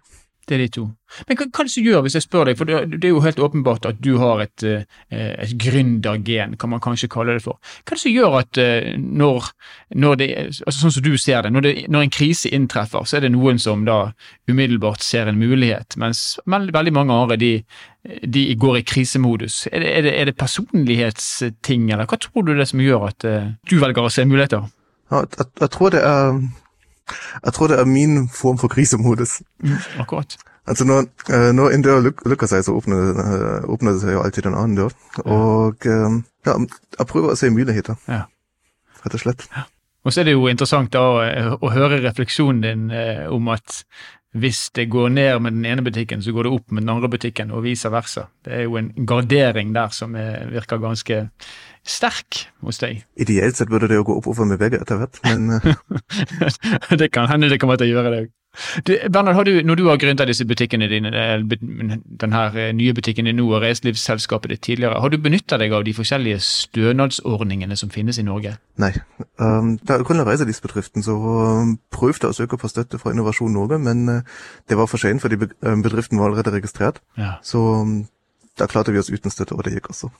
Det 0.52 0.58
er 0.58 0.66
de 0.66 0.72
to. 0.76 0.82
Men 1.30 1.38
hva, 1.40 1.46
hva 1.48 1.62
er 1.64 1.68
det 1.70 1.72
som 1.72 1.86
gjør, 1.86 2.02
hvis 2.04 2.16
jeg 2.18 2.24
spør 2.26 2.50
deg, 2.50 2.58
for 2.60 2.68
det, 2.68 2.98
er 2.98 3.14
jo 3.14 3.22
helt 3.24 3.38
åpenbart 3.40 3.86
at 3.88 4.00
du 4.04 4.10
har 4.20 4.42
et, 4.44 4.66
eh, 4.68 4.82
et 5.14 5.54
gründergen, 5.64 6.58
kan 6.60 6.74
man 6.74 6.82
kanskje 6.84 7.08
kalle 7.14 7.38
det 7.38 7.44
for. 7.46 7.56
Hva 7.86 7.94
er 7.94 7.96
det 7.96 8.02
som 8.02 8.12
gjør 8.12 8.36
at 8.42 8.60
eh, 8.60 8.90
når, 9.00 9.48
når 10.04 10.20
det, 10.20 10.28
altså 10.66 10.76
sånn 10.76 10.96
som 10.98 11.06
du 11.06 11.16
ser 11.16 11.46
det 11.46 11.54
når, 11.56 11.64
det, 11.64 11.74
når 11.88 12.04
en 12.04 12.12
krise 12.18 12.52
inntreffer, 12.52 13.08
så 13.08 13.18
er 13.18 13.24
det 13.24 13.32
noen 13.32 13.62
som 13.64 13.86
da 13.88 14.02
umiddelbart 14.52 15.08
ser 15.08 15.32
en 15.32 15.40
mulighet, 15.40 15.96
mens 16.02 16.26
veldig 16.52 16.96
mange 17.00 17.16
andre 17.16 17.40
de, 17.40 17.54
de 18.28 18.44
går 18.60 18.82
i 18.82 18.86
krisemodus. 18.92 19.62
Er 19.72 19.86
det, 19.86 19.94
er 20.02 20.12
er 20.12 20.28
det 20.34 20.36
personlighetsting, 20.42 21.88
eller 21.94 22.12
hva 22.12 22.20
tror 22.20 22.44
du 22.44 22.52
det 22.58 22.66
er 22.66 22.72
som 22.74 22.84
gjør 22.84 23.08
at 23.14 23.30
du 23.72 23.78
velger 23.80 24.04
å 24.04 24.12
se 24.12 24.28
muligheter? 24.28 24.68
Ja, 25.12 25.24
jeg, 25.24 25.48
jeg, 25.64 25.72
tror 25.72 25.96
det 25.96 26.04
er 26.04 26.44
jeg 27.44 27.54
tror 27.56 27.72
det 27.72 27.80
er 27.80 27.90
min 27.90 28.30
form 28.30 28.60
for 28.62 28.72
krisemodus. 28.72 29.42
Mm, 29.64 29.78
akkurat. 30.04 30.38
Altså 30.70 30.86
når, 30.86 31.08
når 31.58 31.74
en 31.76 31.84
dør 31.86 32.04
luk 32.06 32.22
lukker 32.30 32.48
seg, 32.48 32.64
så 32.66 32.76
åpner, 32.78 33.18
åpner, 33.66 33.96
det 33.96 34.04
seg 34.04 34.16
jo 34.16 34.22
alltid 34.22 34.48
en 34.48 34.58
annen 34.60 34.78
dør. 34.78 34.96
Ja. 35.18 35.26
Og 35.34 35.86
ja, 35.90 36.56
jeg 37.00 37.10
prøver 37.10 37.34
å 37.34 37.40
se 37.40 37.50
muligheter, 37.50 37.98
ja. 38.08 38.24
rett 39.02 39.18
og 39.18 39.24
slett. 39.24 39.48
Ja. 39.56 39.66
Og 40.06 40.14
så 40.14 40.22
er 40.22 40.30
det 40.30 40.34
jo 40.34 40.48
interessant 40.50 40.94
da, 40.94 41.02
å 41.58 41.74
høre 41.74 42.00
refleksjonen 42.02 42.62
din 42.66 42.88
om 43.30 43.50
at 43.54 43.84
hvis 44.32 44.70
det 44.76 44.88
går 44.90 45.10
ned 45.12 45.42
med 45.44 45.58
den 45.58 45.66
ene 45.68 45.84
butikken, 45.84 46.22
så 46.24 46.32
går 46.32 46.48
det 46.48 46.54
opp 46.56 46.72
med 46.72 46.86
den 46.86 46.94
andre 46.94 47.10
butikken, 47.12 47.52
og 47.52 47.66
vice 47.66 47.92
versa. 47.92 48.30
Det 48.46 48.54
er 48.56 48.64
jo 48.64 48.78
en 48.80 48.94
gardering 49.08 49.74
der 49.76 49.92
som 49.94 50.16
virker 50.16 50.80
ganske 50.82 51.26
sterk 51.88 52.44
hos 52.62 52.82
deg. 52.82 53.02
Ideelt 53.18 53.58
sett 53.58 53.72
burde 53.72 53.90
det 53.90 53.98
jo 53.98 54.06
gå 54.06 54.20
oppover 54.20 54.46
med 54.50 54.62
begge 54.62 54.82
etter 54.82 55.02
hvert, 55.02 55.18
men 55.26 55.58
eh. 55.58 55.74
Det 57.02 57.10
kan 57.14 57.30
hende 57.32 57.50
det 57.50 57.60
kommer 57.62 57.80
til 57.80 57.90
å 57.90 57.96
gjøre 57.96 58.14
det 58.14 58.22
òg. 58.26 58.30
Bernhard, 59.08 59.48
du, 59.48 59.62
når 59.64 59.76
du 59.80 59.86
har 59.88 60.00
gründet 60.00 60.28
disse 60.28 60.44
butikkene 60.44 60.90
dine, 60.92 61.12
denne 62.20 62.42
eh, 62.52 62.74
nye 62.76 62.94
butikken 62.94 63.30
din 63.30 63.38
nå 63.40 63.46
og 63.48 63.62
reiselivsselskapet 63.64 64.52
ditt 64.52 64.62
tidligere, 64.68 65.00
har 65.00 65.10
du 65.10 65.16
benytta 65.24 65.56
deg 65.62 65.72
av 65.72 65.86
de 65.88 65.94
forskjellige 65.96 66.42
stønadsordningene 66.44 67.78
som 67.80 67.94
finnes 67.94 68.20
i 68.20 68.26
Norge? 68.28 68.58
Nei. 68.82 68.92
Um, 69.40 69.78
da 69.88 70.02
kun 70.04 70.20
reiselivsbedriften 70.28 71.06
så 71.06 71.16
prøvde 71.16 71.80
prøvde 72.02 72.32
å 72.34 72.36
søke 72.36 72.60
på 72.60 72.68
støtte 72.68 73.00
fra 73.00 73.14
Innovasjon 73.16 73.54
Norge, 73.56 73.80
men 73.80 74.04
uh, 74.10 74.44
det 74.68 74.76
var 74.78 74.92
for 74.92 75.00
sent 75.00 75.24
fordi 75.24 75.40
bedriften 75.40 76.20
var 76.20 76.32
allerede 76.32 76.58
registrert. 76.58 77.00
Ja. 77.16 77.38
Så 77.46 77.62
um, 77.86 78.02
da 78.60 78.68
klarte 78.68 78.92
vi 78.92 79.00
oss 79.00 79.14
uten 79.14 79.32
støtte, 79.32 79.56
og 79.56 79.64
det 79.64 79.78
gikk 79.78 79.94
også. 79.96 80.12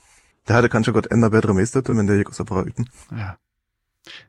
Det 0.48 0.56
hadde 0.56 0.70
kanskje 0.72 0.94
gått 0.96 1.10
enda 1.14 1.30
bedre 1.30 1.54
med 1.54 1.68
støtte, 1.70 1.94
men 1.94 2.08
det 2.08 2.18
gikk 2.20 2.32
også 2.34 2.46
bra 2.48 2.64
uten. 2.66 2.88
Ja. 3.14 3.34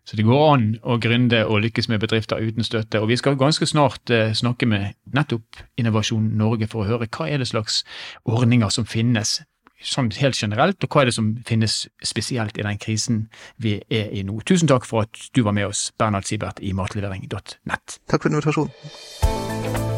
Så 0.05 0.17
det 0.17 0.25
går 0.27 0.43
an 0.53 0.65
å 0.85 0.99
gründe 1.01 1.39
og 1.49 1.63
lykkes 1.63 1.87
med 1.89 2.03
bedrifter 2.03 2.41
uten 2.41 2.65
støtte. 2.65 3.01
Og 3.01 3.09
vi 3.09 3.17
skal 3.17 3.39
ganske 3.39 3.65
snart 3.65 4.11
eh, 4.13 4.35
snakke 4.37 4.67
med 4.69 4.93
nettopp 5.15 5.63
Innovasjon 5.81 6.29
Norge 6.37 6.69
for 6.69 6.83
å 6.83 6.91
høre 6.91 7.09
hva 7.09 7.29
er 7.29 7.41
det 7.41 7.49
slags 7.49 7.81
ordninger 8.29 8.69
som 8.73 8.85
finnes 8.85 9.39
sånn 9.83 10.11
helt 10.15 10.39
generelt, 10.39 10.83
og 10.83 10.93
hva 10.93 11.03
er 11.03 11.09
det 11.09 11.15
som 11.17 11.33
finnes 11.47 11.81
spesielt 12.07 12.57
i 12.57 12.63
den 12.63 12.79
krisen 12.79 13.25
vi 13.59 13.79
er 13.91 14.13
i 14.15 14.23
nå. 14.23 14.39
Tusen 14.47 14.69
takk 14.71 14.87
for 14.87 15.07
at 15.07 15.25
du 15.35 15.43
var 15.43 15.57
med 15.57 15.67
oss, 15.73 15.89
Bernhard 15.99 16.29
Sibert 16.29 16.63
i 16.63 16.71
matlevering.nett. 16.77 17.99
Takk 18.07 18.23
for 18.23 18.31
invitasjonen. 18.31 19.91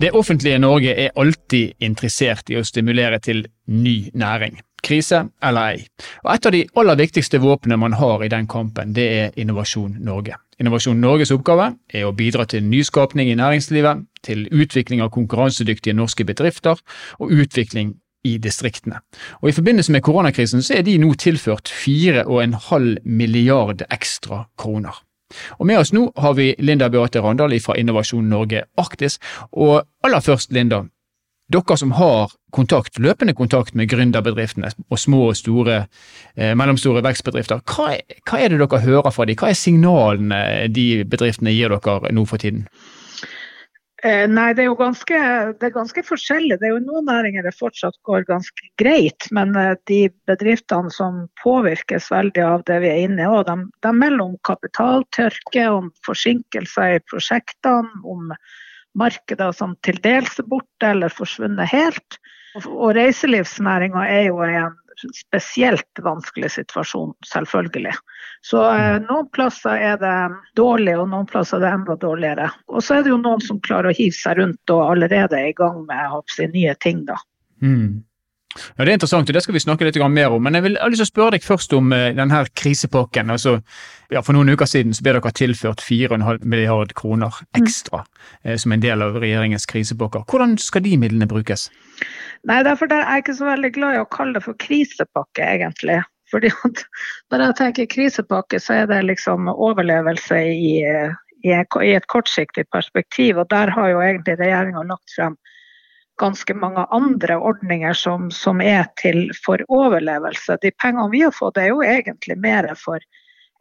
Det 0.00 0.14
offentlige 0.16 0.58
Norge 0.58 0.94
er 0.96 1.10
alltid 1.20 1.72
interessert 1.84 2.48
i 2.48 2.56
å 2.56 2.64
stimulere 2.64 3.18
til 3.20 3.44
ny 3.68 4.10
næring. 4.14 4.60
krise 4.82 5.28
eller 5.42 5.60
ei. 5.60 5.86
Og 6.24 6.34
Et 6.34 6.46
av 6.46 6.52
de 6.52 6.66
aller 6.76 6.96
viktigste 6.96 7.38
våpnene 7.38 7.76
man 7.76 7.92
har 7.92 8.22
i 8.24 8.28
den 8.28 8.46
kampen, 8.46 8.94
det 8.94 9.08
er 9.18 9.30
Innovasjon 9.36 9.96
Norge. 10.00 10.34
Innovasjon 10.58 11.00
Norges 11.00 11.30
oppgave 11.30 11.74
er 11.92 12.06
å 12.06 12.12
bidra 12.16 12.46
til 12.46 12.64
nyskapning 12.64 13.28
i 13.28 13.34
næringslivet, 13.34 14.06
til 14.22 14.48
utvikling 14.50 15.02
av 15.02 15.10
konkurransedyktige 15.10 15.94
norske 15.94 16.24
bedrifter 16.24 16.80
og 17.18 17.30
utvikling 17.30 17.94
i 18.24 18.38
distriktene. 18.38 19.00
Og 19.42 19.48
I 19.48 19.52
forbindelse 19.52 19.92
med 19.92 20.02
koronakrisen 20.02 20.62
så 20.62 20.78
er 20.78 20.82
de 20.82 20.98
nå 20.98 21.12
tilført 21.14 21.68
4,5 21.68 22.96
milliarder 23.04 23.86
ekstra 23.90 24.46
kroner. 24.56 24.96
Og 25.58 25.66
Med 25.66 25.78
oss 25.78 25.92
nå 25.92 26.10
har 26.16 26.34
vi 26.38 26.54
Linda 26.58 26.88
Beate 26.88 27.20
Randal 27.20 27.58
fra 27.60 27.76
Innovasjon 27.78 28.28
Norge 28.28 28.64
Arktis. 28.78 29.18
Og 29.52 29.82
aller 30.04 30.20
først, 30.20 30.52
Linda, 30.52 30.84
dere 31.50 31.76
som 31.76 31.92
har 31.98 32.30
kontakt, 32.54 32.98
løpende 32.98 33.34
kontakt 33.34 33.74
med 33.74 33.90
gründerbedriftene 33.90 34.70
og 34.90 34.98
små 34.98 35.28
og 35.30 35.36
store, 35.36 35.86
eh, 36.36 36.54
mellomstore 36.54 37.02
vekstbedrifter, 37.02 37.60
hva 37.66 37.96
hva 38.26 38.38
er, 38.38 38.48
det 38.48 38.58
dere 38.58 38.80
hører 38.80 39.10
fra 39.10 39.24
dem? 39.24 39.36
Hva 39.36 39.50
er 39.50 39.58
signalene 39.58 40.68
de 40.68 41.04
bedriftene 41.04 41.54
gir 41.54 41.68
dere 41.68 42.12
nå 42.12 42.26
for 42.26 42.38
tiden? 42.38 42.68
Eh, 44.02 44.24
nei, 44.32 44.54
det 44.56 44.62
er 44.64 44.70
jo 44.70 44.78
ganske, 44.78 45.16
er 45.16 45.72
ganske, 45.74 46.02
forskjellig. 46.06 46.56
Det 46.60 46.68
er 46.68 46.72
jo 46.72 46.84
noen 46.86 47.04
næringer 47.10 47.44
det 47.44 47.52
fortsatt 47.58 47.98
går 48.08 48.24
ganske 48.30 48.70
greit. 48.80 49.28
Men 49.36 49.52
eh, 49.60 49.74
de 49.90 50.00
bedriftene 50.30 50.92
som 50.94 51.26
påvirkes 51.42 52.08
veldig 52.12 52.46
av 52.46 52.64
det 52.70 52.80
vi 52.84 52.88
er 52.94 53.04
inne 53.04 53.26
i, 53.26 53.44
de, 53.50 53.56
de 53.84 53.92
melder 53.92 54.24
om 54.24 54.38
kapitaltørke, 54.48 55.66
om 55.68 55.92
forsinkelser 56.06 56.96
i 56.96 57.04
prosjektene, 57.12 58.00
om 58.08 58.32
markeder 58.98 59.52
som 59.54 59.76
til 59.86 60.00
dels 60.02 60.40
er 60.40 60.48
borte 60.48 60.94
eller 60.94 61.12
forsvunnet 61.12 61.68
helt. 61.70 62.20
Og 62.56 62.96
reiselivsnæringa 62.96 64.08
er 64.10 64.30
jo 64.30 64.40
en 64.42 64.78
spesielt 65.16 66.02
vanskelig 66.04 66.50
situasjon, 66.56 67.14
selvfølgelig. 67.26 67.94
Så 68.46 68.62
eh, 68.72 68.98
noen 69.04 69.28
plasser 69.34 69.82
er 69.90 69.98
det 70.00 70.16
dårlig, 70.58 70.96
og 70.98 71.10
noen 71.12 71.28
plasser 71.28 71.60
er 71.60 71.66
det 71.66 71.72
enda 71.78 71.96
dårligere. 72.00 72.50
Og 72.72 72.84
så 72.84 72.98
er 72.98 73.04
det 73.04 73.12
jo 73.12 73.20
noen 73.20 73.42
som 73.44 73.60
klarer 73.64 73.90
å 73.90 73.96
hive 73.96 74.16
seg 74.16 74.40
rundt 74.40 74.74
og 74.74 74.84
allerede 74.86 75.38
er 75.38 75.50
i 75.50 75.56
gang 75.56 75.82
med 75.88 76.32
si, 76.32 76.48
nye 76.54 76.76
ting, 76.84 77.04
da. 77.08 77.18
Mm. 77.60 78.00
Ja, 78.50 78.84
Det 78.84 78.90
er 78.90 78.96
interessant, 78.98 79.30
og 79.30 79.34
det 79.34 79.42
skal 79.44 79.54
vi 79.54 79.62
snakke 79.62 79.86
litt 79.86 79.98
mer 80.10 80.34
om. 80.34 80.42
Men 80.42 80.54
jeg 80.58 80.64
vil 80.64 80.76
jeg 80.76 80.90
lyst 80.90 81.02
til 81.02 81.06
å 81.06 81.12
spørre 81.12 81.34
deg 81.36 81.44
først 81.46 81.74
om 81.76 81.92
uh, 81.94 82.10
denne 82.16 82.40
krisepakken. 82.58 83.30
Altså, 83.30 83.60
ja, 84.10 84.22
for 84.26 84.34
noen 84.34 84.50
uker 84.50 84.66
siden 84.66 84.94
så 84.96 85.04
ble 85.06 85.14
dere 85.18 85.32
tilført 85.38 85.84
4,5 85.86 86.42
milliard 86.42 86.94
kroner 86.98 87.30
ekstra 87.54 88.02
mm. 88.42 88.56
som 88.58 88.72
en 88.74 88.82
del 88.82 89.04
av 89.06 89.20
regjeringens 89.22 89.68
krisepakker. 89.70 90.24
Hvordan 90.26 90.56
skal 90.58 90.82
de 90.82 90.96
midlene 90.98 91.30
brukes? 91.30 91.68
Nei, 92.48 92.62
derfor 92.66 92.90
er 92.90 93.04
jeg 93.04 93.22
ikke 93.22 93.36
så 93.38 93.46
veldig 93.52 93.70
glad 93.76 93.94
i 93.94 94.02
å 94.02 94.08
kalle 94.10 94.34
det 94.34 94.42
for 94.48 94.58
krisepakke, 94.58 95.46
egentlig. 95.46 96.00
Fordi 96.30 96.50
at 96.66 96.84
Når 97.30 97.44
jeg 97.44 97.56
tenker 97.58 97.90
krisepakke, 97.90 98.58
så 98.62 98.80
er 98.82 98.90
det 98.90 99.04
liksom 99.06 99.50
overlevelse 99.50 100.42
i, 100.50 100.74
i 101.46 101.54
et 101.54 102.06
kortsiktig 102.10 102.66
perspektiv. 102.74 103.38
Og 103.38 103.50
der 103.50 103.70
har 103.70 103.88
jo 103.94 104.02
egentlig 104.02 104.38
regjeringa 104.42 104.82
lagt 104.90 105.14
frem 105.14 105.38
ganske 106.20 106.54
mange 106.54 106.84
andre 106.94 107.38
ordninger 107.38 107.96
som, 107.96 108.28
som, 108.34 108.60
er 108.60 108.86
til 109.00 109.30
for 109.44 109.62
overlevelse. 109.68 110.58
De 110.62 110.72
pengene 110.76 111.10
vi 111.14 111.24
har 111.24 111.34
fått, 111.34 111.58
er 111.58 111.72
jo 111.72 111.82
egentlig 111.86 112.36
mer 112.40 112.68
for 112.78 113.00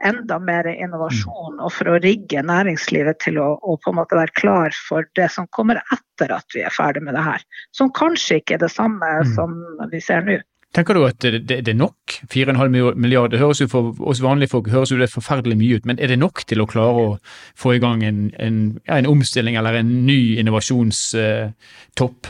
enda 0.05 0.37
mer 0.39 0.67
innovasjon 0.71 1.59
og 1.59 1.73
for 1.75 1.91
å 1.91 1.97
rigge 1.99 2.43
næringslivet 2.45 3.19
til 3.23 3.39
å, 3.43 3.49
på 3.59 3.91
en 3.91 3.97
måte 3.97 4.15
være 4.19 4.35
klar 4.39 4.75
for 4.87 5.07
det 5.19 5.27
som 5.33 5.49
kommer 5.55 5.81
etter 5.81 6.31
at 6.35 6.55
vi 6.55 6.63
er 6.63 6.71
ferdig 6.75 7.03
med 7.03 7.17
det 7.17 7.25
her. 7.25 7.43
Som 7.75 7.91
kanskje 7.95 8.39
ikke 8.39 8.55
er 8.55 8.63
det 8.63 8.71
samme 8.71 9.09
mm. 9.19 9.33
som 9.35 9.59
vi 9.91 9.99
ser 10.03 10.23
nå. 10.27 10.39
Tenker 10.75 10.93
du 10.93 11.01
at 11.07 11.17
det, 11.23 11.47
det, 11.49 11.63
det 11.65 11.71
er 11.73 11.79
nok? 11.79 12.19
4,5 12.29 12.93
milliarder 12.93 13.33
det 13.33 13.41
høres 13.41 13.61
jo 13.63 13.67
for 13.71 13.97
oss 14.05 14.21
vanlige 14.21 14.51
folk 14.51 14.67
høres 14.69 14.91
jo 14.93 14.99
det 14.99 15.09
forferdelig 15.09 15.57
mye 15.57 15.79
ut, 15.79 15.87
men 15.89 15.97
er 15.97 16.11
det 16.11 16.19
nok 16.21 16.43
til 16.45 16.61
å 16.61 16.69
klare 16.69 17.05
å 17.07 17.17
få 17.57 17.73
i 17.73 17.81
gang 17.81 18.03
en, 18.05 18.27
en, 18.37 18.59
en 18.85 19.09
omstilling 19.09 19.57
eller 19.57 19.79
en 19.81 19.89
ny 20.05 20.37
innovasjonstopp? 20.37 22.29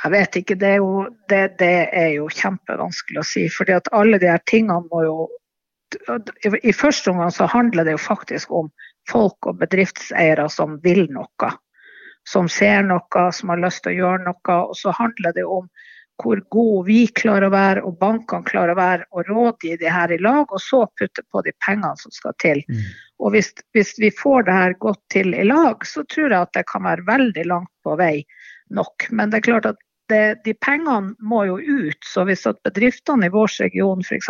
Jeg 0.00 0.12
vet 0.14 0.36
ikke, 0.40 0.56
det 0.56 0.68
er, 0.74 0.78
jo, 0.80 1.04
det, 1.28 1.42
det 1.60 1.74
er 1.92 2.14
jo 2.14 2.28
kjempevanskelig 2.32 3.20
å 3.20 3.26
si. 3.26 3.44
fordi 3.52 3.76
at 3.76 3.90
alle 3.96 4.20
de 4.20 4.30
her 4.30 4.40
tingene 4.48 4.80
må 4.88 5.04
jo 5.04 5.16
I 6.64 6.72
første 6.72 7.10
omgang 7.10 7.32
så 7.34 7.48
handler 7.50 7.84
det 7.84 7.96
jo 7.96 8.00
faktisk 8.00 8.52
om 8.54 8.70
folk 9.10 9.48
og 9.50 9.58
bedriftseiere 9.60 10.46
som 10.48 10.78
vil 10.84 11.06
noe. 11.12 11.50
Som 12.28 12.48
ser 12.48 12.84
noe, 12.86 13.24
som 13.34 13.52
har 13.52 13.60
lyst 13.60 13.82
til 13.84 13.92
å 13.92 13.98
gjøre 14.04 14.24
noe. 14.28 14.58
Og 14.70 14.76
så 14.78 14.94
handler 14.96 15.34
det 15.36 15.44
om 15.44 15.66
hvor 16.20 16.40
gode 16.52 16.84
vi 16.88 17.00
klarer 17.16 17.48
å 17.48 17.52
være, 17.54 17.82
og 17.86 17.98
bankene 18.00 18.46
klarer 18.46 18.74
å 18.74 18.78
være, 18.78 19.06
og 19.16 19.28
rådgi 19.30 19.76
de 19.80 19.88
her 19.90 20.12
i 20.12 20.18
lag, 20.20 20.50
og 20.52 20.60
så 20.62 20.82
putte 21.00 21.24
på 21.32 21.42
de 21.46 21.54
pengene 21.64 21.96
som 22.00 22.12
skal 22.14 22.36
til. 22.42 22.60
Mm. 22.68 22.82
Og 23.24 23.34
hvis, 23.34 23.52
hvis, 23.76 23.94
vi 24.00 24.10
får 24.14 24.46
det 24.48 24.56
her 24.56 24.76
godt 24.84 25.00
til 25.12 25.34
i 25.34 25.46
lag, 25.48 25.84
så 25.86 26.04
tror 26.08 26.28
jeg 26.28 26.40
at 26.40 26.52
det 26.56 26.66
kan 26.70 26.84
være 26.86 27.06
veldig 27.08 27.46
langt 27.48 27.72
på 27.84 27.96
vei 28.00 28.14
nok. 28.76 29.08
Men 29.10 29.32
det 29.32 29.40
er 29.40 29.48
klart 29.48 29.70
at 29.72 29.80
det, 30.10 30.42
de 30.44 30.54
pengene 30.58 31.14
må 31.18 31.44
jo 31.48 31.56
ut. 31.60 32.02
Så 32.06 32.26
hvis 32.28 32.44
at 32.50 32.60
bedriftene 32.66 33.28
i 33.28 33.32
vår 33.32 33.56
region 33.62 34.04
f.eks. 34.04 34.28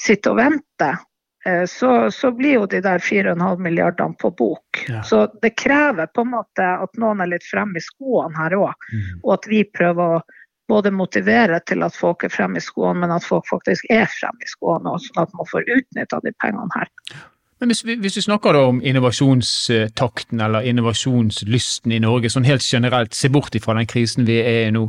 sitter 0.00 0.34
og 0.34 0.40
venter, 0.40 0.98
eh, 1.46 1.64
så, 1.70 1.92
så, 2.14 2.32
blir 2.36 2.58
jo 2.58 2.66
de 2.70 2.82
der 2.84 3.04
4,5 3.04 3.62
milliardene 3.62 4.18
på 4.20 4.32
bok. 4.38 4.82
Ja. 4.88 5.04
Så 5.06 5.26
det 5.42 5.54
krever 5.60 6.10
på 6.14 6.24
en 6.26 6.34
måte 6.34 6.66
at 6.86 7.00
noen 7.00 7.22
er 7.22 7.34
litt 7.34 7.46
fremme 7.46 7.78
i 7.78 7.84
skoene 7.84 8.36
her 8.38 8.56
òg. 8.58 8.88
Mm. 8.92 9.08
Og 9.22 9.34
at 9.38 9.50
vi 9.52 9.64
prøver 9.68 10.18
å 10.18 10.22
både 10.70 10.92
motivere 10.94 11.58
til 11.66 11.82
at 11.82 11.96
folk 11.98 12.24
er 12.24 12.32
fremme 12.32 12.60
i 12.60 12.62
skoene, 12.62 13.02
men 13.02 13.12
at 13.14 13.26
folk 13.26 13.48
faktisk 13.50 13.88
er 13.90 14.06
fremme 14.20 14.46
i 14.46 14.50
skoene, 14.50 14.94
sånn 15.02 15.24
at 15.24 15.32
man 15.34 15.48
får 15.50 15.66
utnytta 15.66 16.20
de 16.22 16.32
pengene 16.42 16.70
her. 16.76 16.92
Men 17.60 17.68
hvis 17.68 17.82
vi, 17.84 17.98
hvis 18.00 18.16
vi 18.16 18.22
snakker 18.24 18.56
om 18.56 18.78
innovasjonstakten 18.80 20.40
eller 20.40 20.64
innovasjonslysten 20.64 21.92
i 21.92 21.98
Norge, 22.00 22.30
sånn 22.32 22.48
helt 22.48 22.64
generelt, 22.64 23.12
se 23.16 23.28
bort 23.28 23.54
ifra 23.54 23.74
den 23.76 23.88
krisen 23.90 24.24
vi 24.28 24.38
er 24.40 24.70
i 24.70 24.70
nå, 24.72 24.86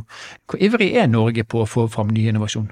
hvor 0.48 0.62
ivrig 0.64 0.94
er 0.96 1.10
Norge 1.12 1.44
på 1.44 1.60
å 1.62 1.68
få 1.68 1.84
fram 1.92 2.14
ny 2.16 2.30
innovasjon? 2.30 2.70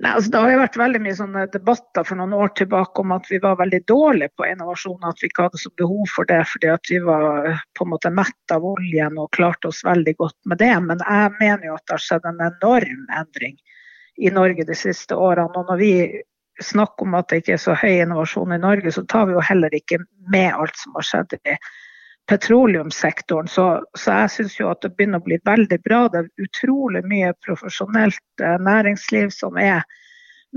Nei, 0.00 0.14
altså, 0.16 0.30
det 0.32 0.40
har 0.40 0.54
jo 0.54 0.60
vært 0.62 0.78
veldig 0.80 1.00
mye 1.04 1.42
debatter 1.52 2.06
for 2.08 2.16
noen 2.16 2.32
år 2.32 2.54
tilbake 2.56 3.02
om 3.02 3.12
at 3.12 3.26
vi 3.28 3.36
var 3.42 3.58
veldig 3.60 3.82
dårlige 3.90 4.32
på 4.40 4.46
innovasjon, 4.48 5.02
at 5.04 5.20
vi 5.20 5.28
ikke 5.28 5.44
hadde 5.50 5.60
så 5.60 5.72
behov 5.76 6.06
for 6.08 6.30
det 6.30 6.40
fordi 6.48 6.70
at 6.72 6.88
vi 6.88 7.02
var 7.04 7.50
på 7.76 7.84
en 7.84 7.90
måte 7.92 8.12
mett 8.16 8.54
av 8.56 8.64
oljen 8.64 9.20
og 9.20 9.28
klarte 9.36 9.68
oss 9.68 9.82
veldig 9.84 10.14
godt 10.22 10.38
med 10.48 10.62
det. 10.64 10.72
Men 10.86 11.04
jeg 11.04 11.34
mener 11.36 11.68
jo 11.68 11.76
at 11.76 11.84
det 11.84 11.98
har 11.98 12.06
skjedd 12.06 12.30
en 12.32 12.40
enorm 12.48 13.04
endring 13.20 13.60
i 14.16 14.32
Norge 14.32 14.64
de 14.64 14.78
siste 14.78 15.20
årene. 15.20 15.52
Og 15.52 15.68
når 15.68 15.82
vi 15.84 15.92
snakk 16.64 17.02
om 17.02 17.14
at 17.18 17.30
det 17.30 17.42
ikke 17.42 17.54
er 17.56 17.62
så 17.62 17.76
høy 17.78 17.92
innovasjon 17.92 18.56
i 18.56 18.60
Norge, 18.60 18.92
så 18.92 19.04
tar 19.08 19.28
vi 19.28 19.36
jo 19.36 19.44
heller 19.44 19.74
ikke 19.76 20.00
med 20.32 20.52
alt 20.54 20.76
som 20.80 20.98
har 20.98 21.06
skjedd 21.06 21.38
i 21.38 21.56
petroleumssektoren. 22.30 23.48
Så, 23.50 23.66
så 23.98 24.18
jeg 24.22 24.34
syns 24.36 24.58
jo 24.60 24.68
at 24.70 24.82
det 24.84 24.92
begynner 24.94 25.22
å 25.22 25.26
bli 25.26 25.40
veldig 25.46 25.80
bra. 25.86 26.04
Det 26.12 26.22
er 26.22 26.46
utrolig 26.46 27.02
mye 27.08 27.32
profesjonelt 27.46 28.44
eh, 28.44 28.58
næringsliv 28.62 29.32
som 29.34 29.58
er 29.58 29.82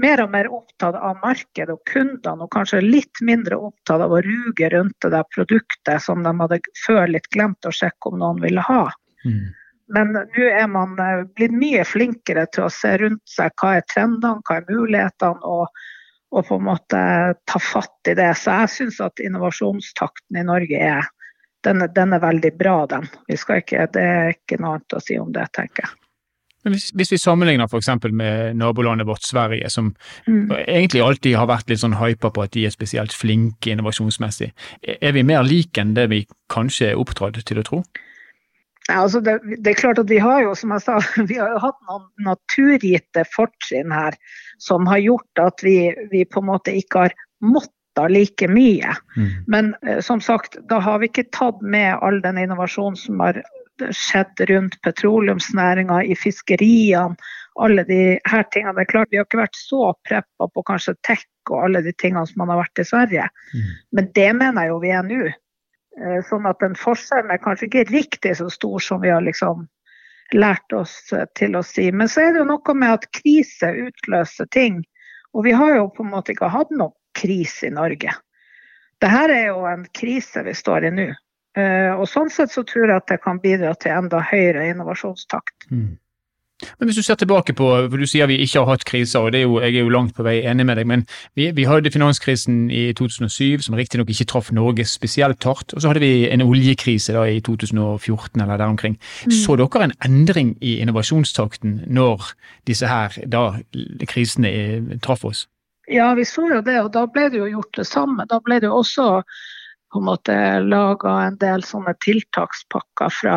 mer 0.02 0.24
og 0.24 0.32
mer 0.34 0.50
opptatt 0.54 0.96
av 0.98 1.20
markedet 1.22 1.74
og 1.74 1.82
kundene, 1.90 2.46
og 2.46 2.52
kanskje 2.54 2.82
litt 2.82 3.22
mindre 3.26 3.60
opptatt 3.70 4.02
av 4.02 4.14
å 4.14 4.22
ruge 4.26 4.70
rundt 4.74 4.98
det 5.06 5.14
der 5.14 5.28
produktet 5.36 6.02
som 6.02 6.24
de 6.26 6.34
hadde 6.40 6.62
før 6.86 7.06
litt 7.14 7.30
glemt 7.34 7.70
å 7.70 7.74
sjekke 7.74 8.10
om 8.10 8.22
noen 8.22 8.42
ville 8.42 8.64
ha. 8.70 8.88
Mm. 9.26 9.54
Men 9.92 10.14
nå 10.16 10.46
er 10.48 10.70
man 10.72 10.94
eh, 11.02 11.26
blitt 11.36 11.56
mye 11.56 11.84
flinkere 11.88 12.46
til 12.54 12.68
å 12.68 12.72
se 12.72 12.94
rundt 13.02 13.24
seg 13.28 13.52
hva 13.60 13.76
er 13.80 13.90
trendene, 13.90 14.40
hva 14.48 14.62
er 14.62 14.70
mulighetene, 14.70 15.44
og 15.44 15.68
og 16.34 16.48
på 16.48 16.58
en 16.58 16.66
måte 16.66 17.00
ta 17.46 17.60
fatt 17.62 18.10
i 18.10 18.16
det. 18.18 18.32
Så 18.40 18.54
jeg 18.64 18.72
syns 18.78 19.02
at 19.06 19.22
innovasjonstakten 19.22 20.40
i 20.40 20.46
Norge 20.48 20.80
er, 20.82 21.10
den, 21.66 21.84
den 21.96 22.16
er 22.16 22.24
veldig 22.24 22.54
bra, 22.60 22.78
den. 22.90 23.06
Ikke, 23.32 23.86
det 23.94 24.06
er 24.06 24.34
ikke 24.34 24.58
noe 24.62 24.78
annet 24.78 24.98
å 24.98 25.04
si 25.04 25.20
om 25.22 25.30
det, 25.36 25.46
tenker 25.56 25.86
jeg. 25.86 26.00
Men 26.64 26.78
hvis, 26.78 26.90
hvis 26.96 27.12
vi 27.12 27.20
sammenligner 27.20 27.68
f.eks. 27.68 27.90
med 28.16 28.56
nabolandet 28.56 29.08
vårt 29.08 29.26
Sverige, 29.28 29.68
som 29.70 29.92
mm. 30.26 30.54
egentlig 30.64 31.04
alltid 31.04 31.36
har 31.36 31.50
vært 31.52 31.70
litt 31.70 31.82
sånn 31.82 31.98
hypa 32.00 32.32
på 32.32 32.46
at 32.46 32.54
de 32.56 32.64
er 32.70 32.74
spesielt 32.74 33.14
flinke 33.16 33.74
innovasjonsmessig, 33.74 34.54
er 34.96 35.16
vi 35.16 35.26
mer 35.28 35.44
like 35.44 35.84
enn 35.84 35.92
det 35.98 36.08
vi 36.12 36.24
kanskje 36.54 36.94
er 36.94 37.04
oppdratt 37.04 37.42
til 37.44 37.60
å 37.60 37.68
tro? 37.68 37.82
Ja, 38.90 38.98
altså 39.06 39.22
det, 39.24 39.38
det, 39.64 39.70
er 39.70 39.80
klart 39.80 40.00
at 40.02 40.10
Vi 40.12 40.20
har 40.20 40.42
jo 40.44 40.56
som 40.60 40.74
jeg 40.76 40.84
sa, 40.84 40.98
vi 41.30 41.38
har 41.40 41.54
jo 41.56 41.62
hatt 41.64 41.80
noen 41.88 42.08
naturgitte 42.26 43.24
fortrinn 43.32 43.94
her 43.96 44.18
som 44.64 44.88
har 44.90 45.00
gjort 45.04 45.44
at 45.44 45.64
vi, 45.64 45.78
vi, 46.12 46.26
på 46.28 46.44
en 46.44 46.50
måte 46.52 46.76
ikke 46.76 47.08
har 47.08 47.16
måttet 47.44 48.12
like 48.12 48.48
mye. 48.50 48.96
Mm. 49.16 49.32
Men 49.48 49.74
eh, 49.88 50.02
som 50.04 50.22
sagt, 50.24 50.58
da 50.70 50.82
har 50.84 51.00
vi 51.00 51.12
ikke 51.12 51.30
tatt 51.36 51.62
med 51.62 51.96
all 52.02 52.20
den 52.24 52.40
innovasjonen 52.42 53.00
som 53.00 53.22
har 53.24 53.40
skjedd 53.94 54.44
rundt 54.50 54.76
petroleumsnæringa, 54.86 56.04
i 56.04 56.16
fiskeriene, 56.16 57.16
alle 57.62 57.84
de 57.86 58.18
her 58.30 58.44
tingene. 58.54 58.74
Det 58.78 58.82
er 58.82 58.90
klart 58.90 59.12
Vi 59.12 59.20
har 59.20 59.28
ikke 59.28 59.44
vært 59.44 59.58
så 59.58 59.92
preppa 60.08 60.48
på 60.50 60.64
kanskje 60.66 60.96
tech 61.06 61.26
og 61.52 61.68
alle 61.68 61.84
de 61.86 61.94
tingene 62.02 62.26
som 62.26 62.42
man 62.42 62.54
har 62.54 62.64
vært 62.64 62.82
i 62.82 62.88
Sverige. 62.88 63.28
Mm. 63.54 63.72
Men 63.94 64.12
det 64.16 64.30
mener 64.40 64.66
jeg 64.66 64.74
jo 64.74 64.80
vi 64.82 64.94
er 64.94 65.06
nå. 65.08 65.22
Eh, 66.02 66.20
sånn 66.26 66.48
at 66.50 66.62
den 66.64 66.76
forskjellen 66.80 67.32
er 67.34 67.42
kanskje 67.44 67.70
ikke 67.70 67.86
riktig 67.92 68.36
så 68.40 68.50
stor 68.50 68.82
som 68.82 69.02
vi 69.04 69.12
har 69.14 69.22
liksom 69.22 69.68
lært 70.34 70.74
oss 70.74 70.96
til 71.38 71.56
å 71.56 71.62
si. 71.66 71.92
Men 71.92 72.10
så 72.10 72.24
er 72.24 72.34
det 72.34 72.42
jo 72.42 72.50
noe 72.50 72.76
med 72.78 72.98
at 72.98 73.10
krise 73.14 73.70
utløser 73.86 74.50
ting. 74.56 74.82
Og 75.34 75.46
vi 75.46 75.54
har 75.58 75.76
jo 75.78 75.90
på 75.94 76.06
en 76.06 76.14
måte 76.14 76.34
ikke 76.34 76.50
hatt 76.54 76.72
noen 76.74 76.96
krise 77.18 77.70
i 77.70 77.74
Norge. 77.74 78.14
Dette 79.04 79.26
er 79.30 79.50
jo 79.52 79.66
en 79.70 79.86
krise 79.94 80.42
vi 80.46 80.56
står 80.58 80.90
i 80.90 80.94
nå. 80.96 81.10
Eh, 81.58 81.92
og 81.94 82.08
sånn 82.10 82.32
sett 82.34 82.54
så 82.54 82.64
tror 82.66 82.88
jeg 82.88 82.98
at 82.98 83.12
det 83.12 83.20
kan 83.22 83.42
bidra 83.42 83.76
til 83.78 83.94
enda 83.94 84.24
høyere 84.26 84.66
innovasjonstakt. 84.72 85.68
Mm. 85.70 85.92
Men 86.80 86.90
hvis 86.90 87.00
du 87.00 87.06
ser 87.06 87.20
tilbake 87.20 87.56
på, 87.58 87.70
for 87.90 88.02
du 88.02 88.08
sier 88.10 88.30
vi 88.30 88.40
ikke 88.44 88.64
har 88.64 88.74
hatt 88.74 88.86
kriser, 88.88 89.24
og 89.24 89.36
er 89.36 89.46
jo, 89.46 89.60
jeg 89.64 89.76
er 89.76 89.86
jo 89.86 89.94
langt 89.94 90.16
på 90.18 90.26
vei 90.26 90.40
enig 90.50 90.66
med 90.68 90.80
deg, 90.80 90.90
men 90.90 91.06
vi, 91.40 91.50
vi 91.56 91.68
hadde 91.70 91.92
finanskrisen 91.94 92.68
i 92.74 92.86
2007, 92.98 93.66
som 93.66 93.78
riktignok 93.80 94.12
ikke 94.14 94.28
traff 94.32 94.52
Norge 94.56 94.86
spesielt 94.90 95.44
hardt, 95.48 95.74
og 95.74 95.84
så 95.84 95.92
hadde 95.92 96.04
vi 96.04 96.28
en 96.30 96.46
oljekrise 96.46 97.16
da 97.16 97.26
i 97.30 97.40
2014 97.44 98.42
eller 98.42 98.58
der 98.58 98.70
omkring. 98.70 99.00
Mm. 99.26 99.36
Så 99.44 99.58
dere 99.60 99.88
en 99.88 99.98
endring 100.06 100.56
i 100.62 100.78
innovasjonstakten 100.84 101.82
når 101.88 102.34
disse 102.68 102.88
her 102.90 103.16
da 103.30 103.50
krisene 104.10 105.00
traff 105.04 105.26
oss? 105.26 105.48
Ja, 105.92 106.14
vi 106.16 106.24
så 106.26 106.46
jo 106.48 106.62
det, 106.64 106.78
og 106.80 106.94
da 106.96 107.04
ble 107.12 107.28
det 107.32 107.42
jo 107.42 107.50
gjort 107.50 107.82
det 107.82 107.88
samme. 107.90 108.26
Da 108.30 108.40
ble 108.44 108.62
det 108.64 108.70
jo 108.70 108.80
også 108.80 109.08
på 109.94 110.02
en 110.02 110.08
måte 110.08 110.36
laga 110.64 111.18
en 111.28 111.36
del 111.42 111.66
sånne 111.68 111.94
tiltakspakker 112.02 113.14
fra 113.14 113.36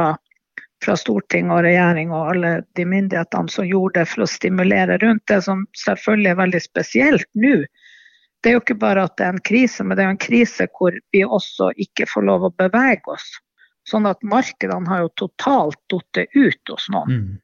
fra 0.85 0.97
storting 0.99 1.51
og 1.51 1.65
regjering 1.65 2.13
og 2.13 2.33
alle 2.35 2.53
de 2.77 2.85
myndighetene 2.89 3.53
som 3.53 3.67
gjorde 3.67 4.03
det 4.03 4.11
for 4.11 4.25
å 4.25 4.31
stimulere 4.31 4.99
rundt 5.03 5.25
det, 5.31 5.41
som 5.47 5.65
selvfølgelig 5.85 6.31
er 6.33 6.41
veldig 6.43 6.63
spesielt 6.65 7.29
nå. 7.39 7.57
Det 8.43 8.51
er 8.51 8.59
jo 8.59 8.63
ikke 8.63 8.79
bare 8.83 9.07
at 9.09 9.17
det 9.19 9.27
er 9.27 9.35
en 9.35 9.47
krise, 9.49 9.85
men 9.85 9.97
det 9.97 10.05
er 10.05 10.13
en 10.13 10.23
krise 10.23 10.69
hvor 10.79 10.95
vi 11.15 11.25
også 11.25 11.73
ikke 11.83 12.07
får 12.13 12.29
lov 12.29 12.47
å 12.47 12.55
bevege 12.61 13.17
oss. 13.17 13.27
Sånn 13.89 14.07
at 14.07 14.23
markedene 14.27 14.91
har 14.91 15.05
jo 15.05 15.13
totalt 15.23 15.79
falt 15.89 16.23
ut 16.35 16.73
hos 16.73 16.89
noen. 16.93 17.11
Mm. 17.17 17.35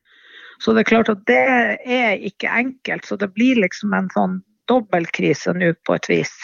Så 0.63 0.75
det 0.75 0.85
er 0.85 0.91
klart 0.91 1.11
at 1.11 1.23
det 1.27 1.43
er 1.43 2.23
ikke 2.23 2.51
enkelt. 2.51 3.07
Så 3.07 3.17
det 3.19 3.33
blir 3.35 3.59
liksom 3.59 3.95
en 3.97 4.11
sånn 4.15 4.37
dobbeltkrise 4.71 5.55
nå 5.59 5.73
på 5.87 5.97
et 5.97 6.09
vis. 6.11 6.35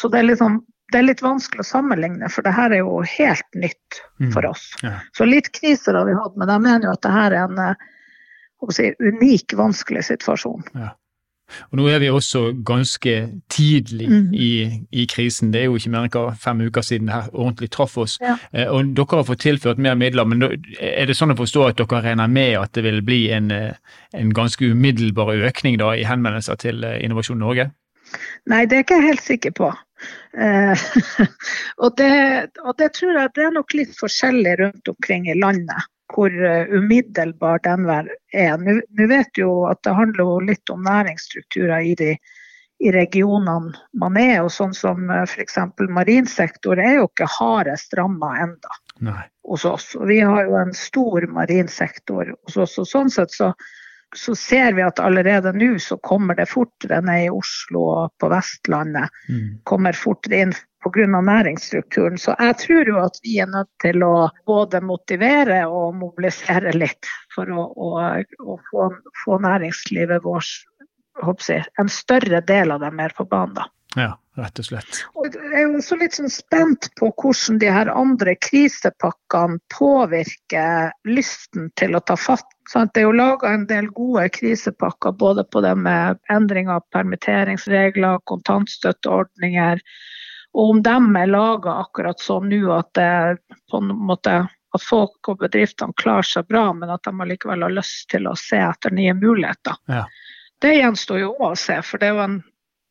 Så 0.00 0.08
det 0.12 0.22
er 0.22 0.30
liksom 0.30 0.62
det 0.92 1.00
er 1.00 1.06
litt 1.08 1.22
vanskelig 1.24 1.64
å 1.64 1.66
sammenligne, 1.66 2.28
for 2.30 2.46
det 2.46 2.54
her 2.54 2.74
er 2.74 2.84
jo 2.84 3.00
helt 3.16 3.58
nytt 3.58 4.02
mm. 4.22 4.30
for 4.34 4.46
oss. 4.46 4.68
Mm. 4.82 4.90
Ja. 4.90 4.98
Så 5.18 5.26
litt 5.26 5.50
kriser 5.56 5.98
har 5.98 6.06
vi 6.06 6.14
hatt, 6.14 6.36
men 6.38 6.52
jeg 6.52 6.62
mener 6.68 6.88
jo 6.88 6.94
at 6.94 7.02
det 7.06 7.14
her 7.16 7.34
er 7.34 7.48
en 7.48 7.64
eh, 7.64 7.88
si, 8.74 8.92
unik, 9.02 9.56
vanskelig 9.58 10.06
situasjon. 10.12 10.62
Ja. 10.78 10.92
Og 11.70 11.78
Nå 11.78 11.84
er 11.86 12.00
vi 12.02 12.08
også 12.10 12.40
ganske 12.66 13.12
tidlig 13.54 14.08
mm. 14.10 14.30
i, 14.34 14.50
i, 14.90 15.04
krisen. 15.06 15.52
Det 15.54 15.60
er 15.60 15.68
jo 15.68 15.76
ikke 15.78 15.92
mer 15.94 16.08
enn 16.08 16.38
fem 16.42 16.62
uker 16.66 16.82
siden 16.82 17.06
det 17.06 17.14
her 17.14 17.28
ordentlig 17.30 17.70
traff 17.74 17.94
oss. 18.02 18.16
Ja. 18.22 18.34
Eh, 18.50 18.66
og 18.66 18.92
Dere 18.98 19.20
har 19.20 19.28
fått 19.28 19.44
tilført 19.46 19.82
mer 19.82 19.94
midler, 19.98 20.26
men 20.26 20.42
er 20.42 21.06
det 21.06 21.18
sånn 21.18 21.34
å 21.34 21.38
forstå 21.38 21.68
at 21.68 21.80
dere 21.82 22.02
regner 22.08 22.30
med 22.30 22.56
at 22.60 22.74
det 22.78 22.86
vil 22.86 23.02
bli 23.06 23.24
en, 23.34 23.50
eh, 23.54 23.98
en 24.14 24.34
ganske 24.34 24.70
umiddelbar 24.70 25.34
økning 25.50 25.78
da, 25.82 25.94
i 25.94 26.06
henvendelser 26.06 26.58
til 26.62 26.86
Innovasjon 26.96 27.42
Norge? 27.42 27.70
Nei, 28.46 28.64
det 28.66 28.74
er 28.74 28.82
jeg 28.82 28.86
ikke 28.86 29.02
helt 29.02 29.24
sikker 29.24 29.54
på. 29.58 29.74
Eh, 30.36 30.86
og, 31.82 31.92
det, 31.96 32.12
og, 32.62 32.72
det, 32.78 32.92
tror 32.98 33.20
jeg 33.20 33.34
det 33.36 33.44
er 33.46 33.54
nok 33.56 33.76
litt 33.76 33.92
forskjellig 33.98 34.56
rundt 34.62 34.90
omkring 34.94 35.28
i 35.30 35.38
landet 35.38 35.92
hvor 36.14 36.30
uh, 36.30 36.70
umiddelbar 36.70 37.58
den 37.64 37.88
er. 37.90 38.10
Nå 38.62 39.06
vet 39.10 39.38
jo 39.40 39.64
at 39.66 39.80
det 39.82 39.94
handler 39.96 40.44
litt 40.46 40.70
om 40.70 40.84
næringsstrukturer 40.86 41.82
i, 41.82 41.96
de, 41.98 42.12
i 42.78 42.92
regionene 42.94 43.74
man 43.98 44.18
er. 44.20 44.44
og 44.44 44.52
Sånn 44.54 44.74
som 44.76 45.10
uh, 45.10 45.24
f.eks. 45.24 45.58
marinsektor 45.90 46.78
er 46.78 47.00
jo 47.00 47.08
ikke 47.10 47.26
hardest 47.38 47.98
ramma 47.98 48.36
enda 48.44 48.78
hos 49.46 49.66
oss. 49.66 49.90
Vi 50.06 50.20
har 50.22 50.46
jo 50.46 50.54
en 50.60 50.72
stor 50.78 51.26
marinsektor 51.34 52.30
hos 52.46 52.56
oss. 52.56 52.78
og 52.78 52.88
Sånn 52.92 53.10
sett 53.12 53.34
så 53.34 53.50
så 54.16 54.34
ser 54.38 54.72
vi 54.76 54.84
at 54.84 55.00
allerede 55.02 55.52
nå 55.56 55.76
så 55.82 55.98
kommer 56.02 56.38
det 56.38 56.48
fortere 56.50 57.02
ned 57.04 57.26
i 57.26 57.32
Oslo 57.32 57.82
og 57.92 58.14
på 58.20 58.30
Vestlandet. 58.32 59.12
Mm. 59.28 59.60
Kommer 59.68 59.96
fortere 59.96 60.46
inn 60.46 60.54
pga. 60.86 61.20
næringsstrukturen. 61.20 62.18
Så 62.18 62.34
jeg 62.38 62.56
tror 62.62 62.88
jo 62.88 62.98
at 63.02 63.18
vi 63.22 63.38
er 63.42 63.50
nødt 63.50 63.70
til 63.82 64.02
å 64.06 64.28
både 64.46 64.80
motivere 64.80 65.64
og 65.66 65.96
mobilisere 66.00 66.72
litt 66.76 67.08
for 67.34 67.50
å, 67.50 67.66
å, 67.76 67.92
å 68.22 68.58
få, 68.70 68.90
få, 69.24 69.38
næringslivet 69.42 70.24
vårt 70.24 70.64
en 71.80 71.88
større 71.88 72.42
del 72.44 72.70
av 72.70 72.80
dem 72.84 72.96
mer 72.96 73.14
på 73.16 73.24
banen. 73.24 73.54
da. 73.56 73.70
Ja, 73.96 74.18
rett 74.36 74.60
og 74.60 74.66
slett. 74.66 74.98
Og 75.16 75.32
jeg 75.32 75.62
er 75.62 75.70
også 75.72 75.96
litt 75.96 76.16
sånn 76.18 76.32
spent 76.32 76.90
på 77.00 77.08
hvordan 77.16 77.60
de 77.62 77.70
her 77.72 77.88
andre 77.88 78.34
krisepakkene 78.44 79.56
påvirker 79.72 80.92
lysten 81.08 81.70
til 81.80 81.96
å 81.96 82.02
ta 82.04 82.18
fatt. 82.20 82.44
Sånn 82.68 82.90
det 82.92 83.00
er 83.00 83.06
jo 83.06 83.14
laga 83.16 83.54
en 83.54 83.64
del 83.70 83.88
gode 83.96 84.26
krisepakker 84.36 85.16
både 85.16 85.46
på 85.48 85.62
det 85.64 85.72
med 85.80 86.20
endring 86.32 86.68
av 86.68 86.84
permitteringsregler, 86.92 88.20
kontantstøtteordninger. 88.28 89.80
Og 90.56 90.74
om 90.74 90.82
de 90.84 90.96
er 91.22 91.32
laga 91.32 91.78
akkurat 91.86 92.20
sånn 92.20 92.50
nå 92.52 92.68
at 92.76 92.92
det 92.98 93.38
på 93.70 93.80
en 93.80 93.94
måte 94.10 94.42
at 94.76 94.84
folk 94.84 95.30
og 95.30 95.40
bedriftene 95.40 95.96
klarer 95.96 96.26
seg 96.26 96.48
bra, 96.50 96.68
men 96.76 96.92
at 96.92 97.04
de 97.06 97.14
allikevel 97.16 97.64
har 97.64 97.72
lyst 97.72 98.10
til 98.12 98.28
å 98.28 98.36
se 98.36 98.60
etter 98.60 98.92
nye 98.92 99.14
muligheter. 99.16 99.80
Ja. 99.88 100.04
Det 100.60 100.74
gjenstår 100.76 101.20
jo 101.22 101.32
òg 101.36 101.50
å 101.54 101.58
se, 101.60 101.78
for 101.84 102.00
det 102.00 102.10
er 102.10 102.16
jo 102.16 102.24
en 102.24 102.36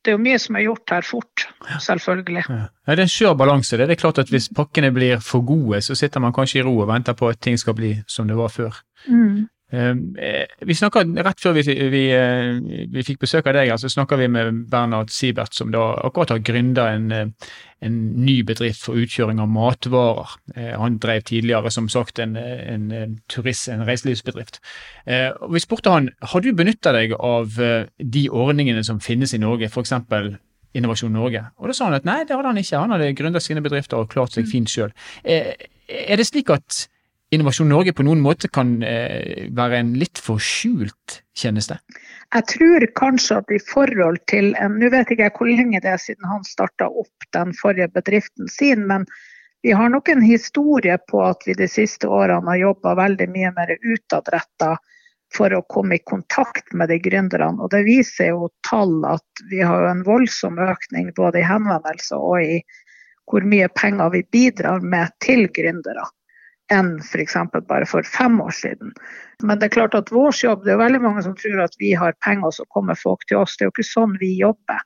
det 0.06 0.14
er 0.14 0.18
jo 0.18 0.22
mye 0.22 0.38
som 0.42 0.56
er 0.56 0.68
gjort 0.68 0.92
her 0.94 1.06
fort, 1.06 1.46
selvfølgelig. 1.82 2.44
Ja. 2.50 2.60
Ja, 2.86 2.94
det 2.94 3.02
er 3.02 3.08
en 3.08 3.12
skjør 3.12 3.38
balanse. 3.40 3.78
Det 3.78 3.90
er 3.90 3.98
klart 3.98 4.22
at 4.22 4.30
Hvis 4.30 4.50
pakkene 4.54 4.92
blir 4.94 5.20
for 5.24 5.42
gode, 5.42 5.82
så 5.82 5.96
sitter 5.98 6.22
man 6.22 6.34
kanskje 6.34 6.60
i 6.60 6.64
ro 6.64 6.78
og 6.78 6.88
venter 6.88 7.14
på 7.18 7.30
at 7.30 7.42
ting 7.42 7.58
skal 7.60 7.74
bli 7.74 7.96
som 8.08 8.28
det 8.28 8.38
var 8.38 8.54
før. 8.54 8.78
Mm. 9.08 9.48
Ehm, 9.72 10.16
eh, 10.18 10.46
vi 10.60 10.76
snakket, 10.76 11.08
Rett 11.26 11.42
før 11.42 11.56
vi, 11.58 11.64
vi, 11.90 12.04
eh, 12.14 12.86
vi, 12.94 13.04
fikk 13.04 13.24
besøk 13.24 13.48
av 13.50 13.56
deg, 13.58 13.72
så 13.82 13.90
snakka 13.90 14.18
vi 14.20 14.28
med 14.30 14.68
Bernhard 14.70 15.10
Sibert, 15.10 15.56
som 15.58 15.72
da 15.74 15.96
akkurat 16.06 16.36
har 16.36 16.44
gründa 16.46 16.86
en, 16.94 17.12
eh, 17.12 17.50
en, 17.82 17.98
ny 18.22 18.44
bedrift 18.46 18.84
for 18.86 18.96
utkjøring 18.96 19.42
av 19.42 19.50
matvarer. 19.50 20.38
Han 20.78 21.00
drev 21.02 21.26
tidligere 21.26 21.72
som 21.72 21.90
sagt 21.90 22.20
en, 22.20 22.36
en, 22.38 22.92
en 22.92 23.20
turist, 23.30 23.68
en 23.70 23.84
reiselivsbedrift. 23.86 24.58
Og 25.42 25.54
Vi 25.54 25.60
spurte 25.60 25.92
han 25.94 26.10
har 26.22 26.42
du 26.42 26.54
benytta 26.54 26.94
deg 26.96 27.14
av 27.14 27.60
de 28.00 28.24
ordningene 28.30 28.82
som 28.84 29.00
finnes 29.00 29.34
i 29.34 29.42
Norge, 29.44 29.70
f.eks. 29.70 29.94
Innovasjon 30.74 31.14
Norge. 31.14 31.44
Og 31.60 31.68
Da 31.68 31.78
sa 31.78 31.86
han 31.86 32.00
at 32.00 32.06
nei, 32.06 32.24
det 32.26 32.34
hadde 32.34 32.48
han 32.48 32.58
ikke. 32.58 32.80
Han 32.80 32.96
hadde 32.96 33.14
gründa 33.14 33.40
sine 33.40 33.62
bedrifter 33.62 34.02
og 34.02 34.10
klart 34.10 34.34
seg 34.34 34.48
mm. 34.48 34.52
fint 34.52 34.72
sjøl. 34.72 34.96
Er 35.24 36.18
det 36.18 36.26
slik 36.26 36.50
at 36.50 36.88
Innovasjon 37.36 37.70
Norge 37.70 37.94
på 37.96 38.06
noen 38.08 38.22
måte 38.24 38.50
kan 38.54 38.78
eh, 38.84 39.46
være 39.56 39.82
en 39.82 39.94
litt 40.00 40.22
for 40.22 40.42
skjult 40.42 41.20
tjeneste? 41.36 41.78
Jeg 42.34 42.48
tror 42.52 42.86
kanskje 42.98 43.40
at 43.42 43.54
i 43.54 43.62
forhold 43.62 44.22
til 44.32 44.54
Nå 44.56 44.90
vet 44.94 45.12
ikke 45.12 45.28
jeg 45.28 45.36
hvor 45.36 45.50
lenge 45.50 45.82
det 45.84 45.92
er 45.92 46.02
siden 46.02 46.28
han 46.30 46.46
starta 46.48 46.88
opp 46.88 47.30
den 47.36 47.54
forrige 47.58 47.92
bedriften 47.94 48.50
sin, 48.52 48.88
men 48.90 49.06
vi 49.66 49.74
har 49.76 49.90
nok 49.90 50.10
en 50.14 50.22
historie 50.22 50.98
på 51.10 51.24
at 51.26 51.46
vi 51.48 51.56
de 51.58 51.68
siste 51.72 52.08
årene 52.08 52.52
har 52.52 52.62
jobba 52.62 52.96
veldig 53.02 53.30
mye 53.34 53.54
mer 53.56 53.76
utadretta 53.82 54.76
for 55.36 55.54
å 55.58 55.64
komme 55.72 55.98
i 55.98 56.04
kontakt 56.06 56.74
med 56.74 56.92
de 56.94 57.00
gründerne. 57.02 57.58
Og 57.60 57.72
det 57.74 57.82
viser 57.88 58.32
jo 58.32 58.52
tall 58.70 59.00
at 59.10 59.46
vi 59.50 59.64
har 59.66 59.88
en 59.90 60.04
voldsom 60.06 60.62
økning 60.62 61.10
både 61.18 61.42
i 61.42 61.48
henvendelser 61.50 62.22
og 62.22 62.44
i 62.46 62.60
hvor 63.26 63.42
mye 63.42 63.68
penger 63.74 64.14
vi 64.14 64.22
bidrar 64.32 64.86
med 64.86 65.10
til 65.26 65.48
gründere 65.50 66.06
enn 66.74 66.98
f.eks. 67.00 67.36
bare 67.68 67.86
for 67.86 68.04
fem 68.04 68.40
år 68.42 68.54
siden. 68.56 68.94
Men 69.44 69.60
det 69.60 69.70
er 69.70 69.76
klart 69.78 69.98
at 69.98 70.12
vår 70.14 70.36
jobb, 70.44 70.64
det 70.66 70.74
er 70.74 70.82
veldig 70.82 71.02
mange 71.04 71.24
som 71.26 71.36
tror 71.38 71.64
at 71.66 71.76
vi 71.80 71.94
har 71.94 72.18
penger, 72.26 72.52
så 72.52 72.66
kommer 72.74 72.98
folk 72.98 73.26
til 73.30 73.44
oss. 73.44 73.58
Det 73.58 73.66
er 73.66 73.70
jo 73.70 73.76
ikke 73.76 73.90
sånn 73.92 74.18
vi 74.22 74.32
jobber. 74.40 74.82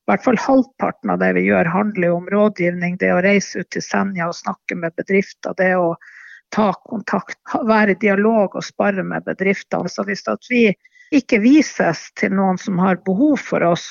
I 0.00 0.10
hvert 0.10 0.24
fall 0.24 0.40
halvparten 0.42 1.12
av 1.12 1.20
det 1.22 1.34
vi 1.36 1.46
gjør 1.46 1.68
handler 1.70 2.16
om 2.16 2.30
rådgivning. 2.32 2.96
Det 2.98 3.12
å 3.14 3.20
reise 3.22 3.62
ut 3.62 3.70
til 3.70 3.84
Senja 3.84 4.30
og 4.30 4.38
snakke 4.38 4.78
med 4.78 4.96
bedrifter. 4.98 5.54
Det 5.58 5.74
å 5.78 5.94
ta 6.50 6.72
kontakt, 6.88 7.38
være 7.68 7.94
i 7.94 8.00
dialog 8.00 8.56
og 8.58 8.66
spare 8.66 9.04
med 9.06 9.26
bedriftene. 9.28 9.90
Så 9.92 10.02
hvis 10.08 10.24
vi 10.50 10.64
ikke 11.14 11.38
vises 11.42 12.08
til 12.18 12.34
noen 12.34 12.58
som 12.58 12.80
har 12.82 12.98
behov 13.06 13.38
for 13.42 13.62
oss, 13.66 13.86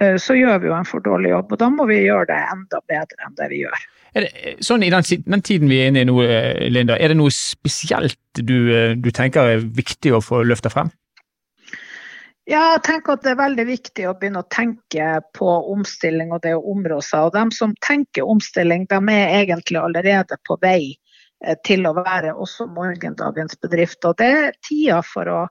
så 0.00 0.34
gjør 0.34 0.62
vi 0.62 0.70
jo 0.70 0.76
en 0.76 0.88
for 0.88 1.04
dårlig 1.04 1.30
jobb. 1.34 1.52
Og 1.52 1.60
da 1.60 1.68
må 1.70 1.86
vi 1.90 2.00
gjøre 2.04 2.30
det 2.30 2.38
enda 2.52 2.80
bedre 2.90 3.26
enn 3.26 3.36
det 3.38 3.50
vi 3.52 3.60
gjør. 3.64 3.84
Det, 4.12 4.56
sånn 4.64 4.82
I 4.84 4.90
den, 4.92 5.04
den, 5.24 5.44
tiden 5.44 5.70
vi 5.72 5.78
er 5.80 5.92
inne 5.92 6.02
i 6.04 6.08
nå, 6.08 6.18
eh, 6.24 6.66
Linda, 6.72 6.98
er 7.00 7.12
det 7.12 7.18
noe 7.20 7.32
spesielt 7.32 8.18
du, 8.36 8.56
eh, 8.74 8.96
du 8.96 9.08
tenker 9.14 9.54
er 9.54 9.64
viktig 9.64 10.12
å 10.12 10.20
få 10.24 10.42
løfta 10.44 10.72
frem? 10.72 10.92
Ja, 12.50 12.74
jeg 12.74 12.82
tenker 12.88 13.14
at 13.14 13.22
det 13.22 13.32
er 13.32 13.38
veldig 13.38 13.64
viktig 13.68 14.06
å 14.10 14.16
begynne 14.18 14.42
å 14.42 14.48
tenke 14.50 15.20
på 15.38 15.50
omstilling 15.72 16.32
og 16.34 16.42
det 16.44 16.56
å 16.58 16.64
områ 16.74 16.98
seg. 17.04 17.28
Og 17.28 17.36
de 17.36 17.56
som 17.56 17.72
tenker 17.86 18.26
omstilling, 18.26 18.88
de 18.90 18.98
er 19.14 19.36
egentlig 19.44 19.80
allerede 19.80 20.36
på 20.48 20.58
vei 20.60 20.96
eh, 21.46 21.56
til 21.64 21.86
å 21.86 21.94
være 22.00 22.34
også 22.34 22.66
morgendagens 22.74 23.56
bedrift. 23.62 24.02
Og 24.04 24.18
det 24.20 24.32
er 24.40 24.58
tida 24.66 25.00
for 25.06 25.30
å 25.30 25.42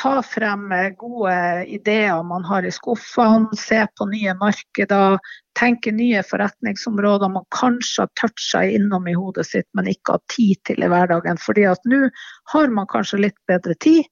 ta 0.00 0.22
frem 0.24 0.70
gode 0.96 1.64
ideer 1.68 2.22
man 2.24 2.44
har 2.44 2.64
i 2.64 2.72
skuffene, 2.72 3.56
se 3.56 3.82
på 3.98 4.06
nye 4.08 4.32
markeder, 4.40 5.18
tenke 5.58 5.92
nye 5.92 6.22
forretningsområder 6.24 7.28
man 7.28 7.44
kanskje 7.52 8.06
har 8.06 8.12
toucha 8.20 8.62
innom 8.64 9.08
i 9.08 9.14
hodet 9.14 9.46
sitt, 9.50 9.68
men 9.76 9.90
ikke 9.92 10.16
har 10.16 10.22
tid 10.32 10.60
til 10.68 10.84
i 10.84 10.88
hverdagen. 10.88 11.40
Fordi 11.40 11.66
at 11.68 11.84
nå 11.90 12.06
har 12.54 12.72
man 12.72 12.88
kanskje 12.88 13.26
litt 13.26 13.36
bedre 13.50 13.76
tid. 13.84 14.08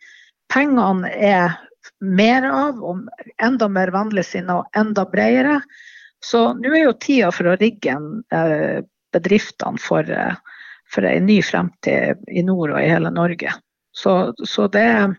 Pengene 0.53 1.09
er 1.13 1.57
mer 2.05 2.45
av, 2.49 2.83
og 2.85 3.09
enda 3.43 3.69
mer 3.73 3.93
vennligsinna 3.95 4.61
og 4.61 4.77
enda 4.77 5.07
bredere. 5.09 5.61
Så 6.25 6.51
nå 6.59 6.75
er 6.75 6.89
jo 6.89 6.99
tida 7.01 7.31
for 7.33 7.49
å 7.49 7.57
rigge 7.61 7.95
eh, 8.35 8.83
bedriftene 9.15 9.81
for, 9.81 10.05
eh, 10.05 10.37
for 10.91 11.09
en 11.09 11.27
ny 11.31 11.41
fremtid 11.47 12.29
i 12.29 12.45
nord 12.45 12.75
og 12.75 12.83
i 12.83 12.91
hele 12.91 13.15
Norge. 13.15 13.55
Så, 13.99 14.33
så 14.47 14.69
det 14.71 14.85
er 14.87 15.15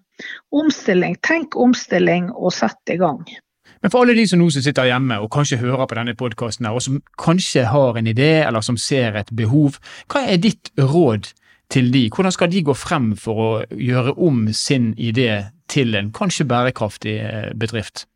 omstilling. 0.56 1.18
Tenk 1.26 1.58
omstilling 1.60 2.30
og 2.32 2.54
sett 2.56 2.94
i 2.94 3.00
gang. 3.00 3.24
Men 3.82 3.92
for 3.92 4.04
alle 4.04 4.15
de 4.18 4.26
som 4.28 4.42
nå 4.42 4.50
sitter 4.52 4.89
hjemme 4.89 5.20
og 5.24 5.30
kanskje 5.32 5.62
hører 5.62 5.88
på 5.88 5.96
denne 5.96 6.15
podkasten, 6.20 6.68
og 6.68 6.82
som 6.84 7.00
kanskje 7.20 7.63
har 7.72 8.00
en 8.00 8.10
idé 8.12 8.32
eller 8.44 8.63
som 8.65 8.78
ser 8.80 9.15
et 9.20 9.32
behov, 9.36 9.80
hva 10.12 10.26
er 10.28 10.42
ditt 10.44 10.72
råd 10.80 11.32
til 11.72 11.92
de? 11.94 12.10
Hvordan 12.12 12.36
skal 12.36 12.52
de 12.52 12.65
gå 12.68 12.76
frem 12.76 13.13
for 13.20 13.44
å 13.46 13.50
gjøre 13.72 14.18
om 14.20 14.48
sin 14.56 14.92
idé 14.98 15.30
til 15.72 15.96
en 15.96 16.12
kanskje 16.15 16.48
bærekraftig 16.50 17.15
eh, 17.24 17.52
bedrift? 17.56 18.08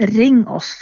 Ring 0.00 0.42
oss. 0.50 0.72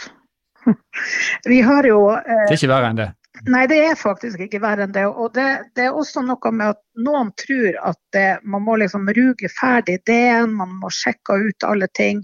Vi 1.51 1.61
har 1.61 1.85
jo 1.85 2.07
eh, 2.15 2.45
Det 2.47 2.55
er 2.55 2.61
ikke 2.61 2.73
verre 2.73 2.93
enn 2.93 3.01
det? 3.01 3.09
Nei, 3.43 3.65
det 3.67 3.77
er 3.83 3.97
faktisk 3.99 4.39
ikke 4.45 4.61
verre 4.63 4.85
enn 4.87 4.93
det. 4.95 5.03
Og 5.07 5.33
det, 5.35 5.47
det, 5.75 5.89
er 5.89 5.97
også 5.97 6.23
noe 6.23 6.51
med 6.55 6.75
at 6.75 6.79
noen 7.03 7.33
tror 7.39 7.75
at 7.89 7.99
det, 8.15 8.39
man 8.47 8.63
må 8.63 8.77
liksom 8.79 9.09
ruge 9.17 9.51
ferdig 9.51 9.97
ideen, 9.99 10.53
man 10.55 10.77
må 10.79 10.91
sjekke 10.93 11.41
ut 11.49 11.67
alle 11.67 11.89
ting 11.97 12.23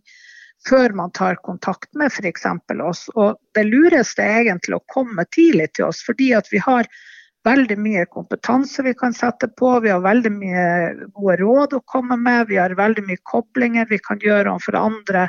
før 0.68 0.92
man 0.96 1.12
tar 1.16 1.40
kontakt 1.44 1.92
med 1.96 2.12
f.eks. 2.12 2.46
oss. 2.84 3.06
Og 3.16 3.36
det 3.56 3.66
lureste 3.68 4.24
er 4.24 4.46
egentlig 4.46 4.80
å 4.80 4.86
komme 4.92 5.26
tidlig 5.36 5.74
til 5.76 5.90
oss, 5.90 6.02
fordi 6.06 6.32
at 6.36 6.48
vi 6.52 6.64
har 6.64 6.88
veldig 7.48 7.78
mye 7.80 8.06
kompetanse 8.12 8.84
vi 8.84 8.94
kan 8.96 9.16
sette 9.16 9.48
på. 9.60 9.74
Vi 9.84 9.92
har 9.92 10.04
veldig 10.04 10.32
mye 10.36 10.66
gode 11.16 11.38
råd 11.44 11.78
å 11.78 11.84
komme 11.88 12.20
med. 12.20 12.48
Vi 12.52 12.60
har 12.60 12.76
veldig 12.80 13.06
mye 13.08 13.24
koblinger 13.28 13.88
vi 13.92 14.00
kan 14.04 14.20
gjøre 14.24 14.56
overfor 14.56 14.80
andre 14.80 15.28